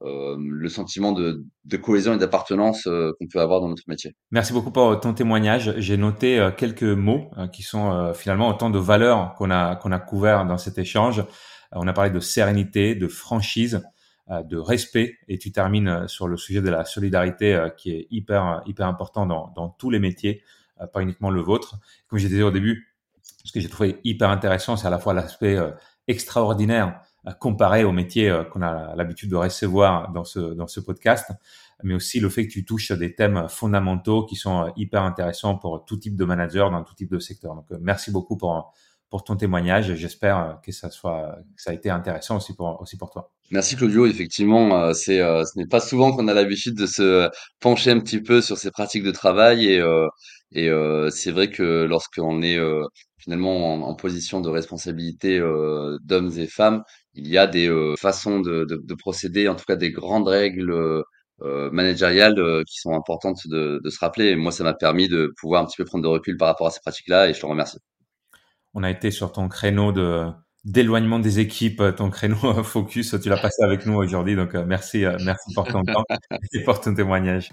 le 0.00 0.68
sentiment 0.68 1.12
de, 1.12 1.44
de 1.64 1.76
cohésion 1.76 2.14
et 2.14 2.18
d'appartenance 2.18 2.84
qu'on 2.84 3.26
peut 3.32 3.40
avoir 3.40 3.60
dans 3.60 3.68
notre 3.68 3.84
métier. 3.86 4.14
Merci 4.32 4.52
beaucoup 4.52 4.70
pour 4.70 5.00
ton 5.00 5.14
témoignage. 5.14 5.74
J'ai 5.78 5.96
noté 5.96 6.50
quelques 6.58 6.82
mots 6.82 7.30
qui 7.52 7.62
sont 7.62 8.12
finalement 8.12 8.48
autant 8.48 8.68
de 8.68 8.78
valeurs 8.78 9.34
qu'on 9.34 9.50
a 9.50 9.76
qu'on 9.76 9.92
a 9.92 9.98
couvert 9.98 10.44
dans 10.44 10.58
cet 10.58 10.76
échange. 10.76 11.24
on 11.72 11.88
a 11.88 11.92
parlé 11.94 12.10
de 12.10 12.20
sérénité, 12.20 12.94
de 12.94 13.08
franchise, 13.08 13.82
de 14.28 14.58
respect, 14.58 15.16
et 15.28 15.38
tu 15.38 15.52
termines 15.52 16.06
sur 16.06 16.28
le 16.28 16.36
sujet 16.36 16.60
de 16.60 16.68
la 16.68 16.84
solidarité 16.84 17.68
qui 17.78 17.92
est 17.92 18.06
hyper 18.10 18.62
hyper 18.66 18.86
important 18.86 19.24
dans, 19.24 19.52
dans 19.56 19.70
tous 19.70 19.88
les 19.88 20.00
métiers, 20.00 20.42
pas 20.92 21.00
uniquement 21.00 21.30
le 21.30 21.40
vôtre. 21.40 21.78
Comme 22.08 22.18
je 22.18 22.26
disais 22.26 22.42
au 22.42 22.50
début, 22.50 22.94
ce 23.44 23.52
que 23.52 23.60
j'ai 23.60 23.68
trouvé 23.68 24.00
hyper 24.04 24.30
intéressant, 24.30 24.76
c'est 24.76 24.86
à 24.86 24.90
la 24.90 24.98
fois 24.98 25.14
l'aspect 25.14 25.58
extraordinaire 26.08 27.00
comparé 27.32 27.84
au 27.84 27.92
métier 27.92 28.28
euh, 28.28 28.44
qu'on 28.44 28.62
a 28.62 28.94
l'habitude 28.96 29.30
de 29.30 29.36
recevoir 29.36 30.12
dans 30.12 30.24
ce, 30.24 30.38
dans 30.38 30.66
ce 30.66 30.80
podcast, 30.80 31.30
mais 31.82 31.94
aussi 31.94 32.20
le 32.20 32.28
fait 32.28 32.46
que 32.46 32.52
tu 32.52 32.64
touches 32.64 32.92
des 32.92 33.14
thèmes 33.14 33.48
fondamentaux 33.48 34.26
qui 34.26 34.36
sont 34.36 34.64
euh, 34.64 34.70
hyper 34.76 35.02
intéressants 35.02 35.56
pour 35.56 35.84
tout 35.84 35.96
type 35.96 36.16
de 36.16 36.24
manager 36.24 36.70
dans 36.70 36.82
tout 36.82 36.94
type 36.94 37.10
de 37.10 37.18
secteur. 37.18 37.54
Donc, 37.54 37.66
euh, 37.72 37.78
merci 37.80 38.10
beaucoup 38.10 38.36
pour, 38.36 38.74
pour 39.10 39.24
ton 39.24 39.36
témoignage. 39.36 39.94
J'espère 39.94 40.60
que 40.64 40.72
ça 40.72 40.90
soit, 40.90 41.38
que 41.56 41.62
ça 41.62 41.70
a 41.70 41.74
été 41.74 41.90
intéressant 41.90 42.36
aussi 42.36 42.54
pour, 42.54 42.80
aussi 42.80 42.96
pour 42.96 43.10
toi. 43.10 43.32
Merci 43.50 43.76
Claudio. 43.76 44.06
Effectivement, 44.06 44.92
c'est, 44.94 45.18
ce 45.18 45.58
n'est 45.58 45.66
pas 45.66 45.80
souvent 45.80 46.12
qu'on 46.12 46.28
a 46.28 46.34
l'habitude 46.34 46.76
de 46.76 46.86
se 46.86 47.28
pencher 47.60 47.90
un 47.90 48.00
petit 48.00 48.20
peu 48.20 48.40
sur 48.40 48.56
ces 48.58 48.70
pratiques 48.70 49.04
de 49.04 49.10
travail 49.12 49.66
et, 49.66 49.82
et 50.52 50.70
c'est 51.10 51.30
vrai 51.30 51.50
que 51.50 51.84
lorsqu'on 51.84 52.42
est 52.42 52.58
finalement 53.18 53.74
en, 53.88 53.94
position 53.94 54.40
de 54.40 54.48
responsabilité 54.48 55.38
d'hommes 56.02 56.32
et 56.36 56.46
femmes, 56.46 56.82
il 57.14 57.28
y 57.28 57.38
a 57.38 57.46
des 57.46 57.70
façons 57.98 58.40
de, 58.40 58.64
de, 58.64 58.80
de, 58.82 58.94
procéder, 58.94 59.46
en 59.48 59.54
tout 59.54 59.64
cas 59.66 59.76
des 59.76 59.92
grandes 59.92 60.26
règles 60.26 61.02
euh, 61.42 61.70
managériales 61.72 62.64
qui 62.64 62.78
sont 62.78 62.94
importantes 62.94 63.46
de, 63.46 63.80
de 63.82 63.90
se 63.90 63.98
rappeler. 63.98 64.26
Et 64.26 64.36
moi, 64.36 64.52
ça 64.52 64.62
m'a 64.62 64.72
permis 64.74 65.08
de 65.08 65.32
pouvoir 65.40 65.62
un 65.62 65.66
petit 65.66 65.76
peu 65.76 65.84
prendre 65.84 66.04
de 66.04 66.08
recul 66.08 66.36
par 66.36 66.48
rapport 66.48 66.68
à 66.68 66.70
ces 66.70 66.80
pratiques-là 66.80 67.28
et 67.28 67.34
je 67.34 67.40
te 67.40 67.46
remercie. 67.46 67.78
On 68.74 68.82
a 68.82 68.90
été 68.90 69.10
sur 69.10 69.32
ton 69.32 69.48
créneau 69.48 69.92
de 69.92 70.26
d'éloignement 70.64 71.18
des 71.18 71.40
équipes, 71.40 71.82
ton 71.96 72.08
créneau 72.08 72.36
focus, 72.64 73.14
tu 73.22 73.28
l'as 73.28 73.36
passé 73.36 73.62
avec 73.62 73.86
nous 73.86 73.94
aujourd'hui. 73.94 74.34
Donc 74.34 74.54
merci, 74.54 75.04
merci 75.24 75.54
pour 75.54 75.66
ton 75.66 75.82
temps 75.82 76.04
et 76.52 76.60
pour 76.64 76.80
ton 76.80 76.94
témoignage. 76.94 77.50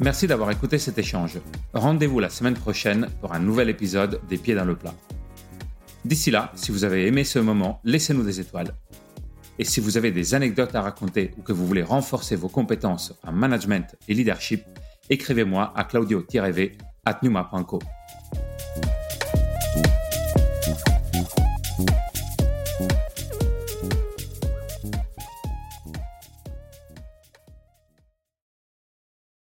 Merci 0.00 0.26
d'avoir 0.26 0.50
écouté 0.50 0.78
cet 0.78 0.98
échange. 0.98 1.38
Rendez-vous 1.72 2.20
la 2.20 2.28
semaine 2.28 2.54
prochaine 2.54 3.08
pour 3.20 3.32
un 3.32 3.38
nouvel 3.38 3.70
épisode 3.70 4.20
des 4.28 4.36
Pieds 4.36 4.54
dans 4.54 4.64
le 4.64 4.76
plat. 4.76 4.94
D'ici 6.04 6.30
là, 6.30 6.52
si 6.54 6.70
vous 6.70 6.84
avez 6.84 7.06
aimé 7.06 7.24
ce 7.24 7.38
moment, 7.38 7.80
laissez-nous 7.82 8.22
des 8.22 8.38
étoiles. 8.38 8.74
Et 9.58 9.64
si 9.64 9.80
vous 9.80 9.96
avez 9.96 10.10
des 10.10 10.34
anecdotes 10.34 10.74
à 10.74 10.82
raconter 10.82 11.32
ou 11.38 11.42
que 11.42 11.52
vous 11.52 11.66
voulez 11.66 11.82
renforcer 11.82 12.36
vos 12.36 12.48
compétences 12.48 13.14
en 13.26 13.32
management 13.32 13.96
et 14.08 14.14
leadership, 14.14 14.62
écrivez-moi 15.08 15.72
à 15.74 15.84
claudio-v 15.84 16.76
at 17.04 17.18
numa.co. 17.22 17.78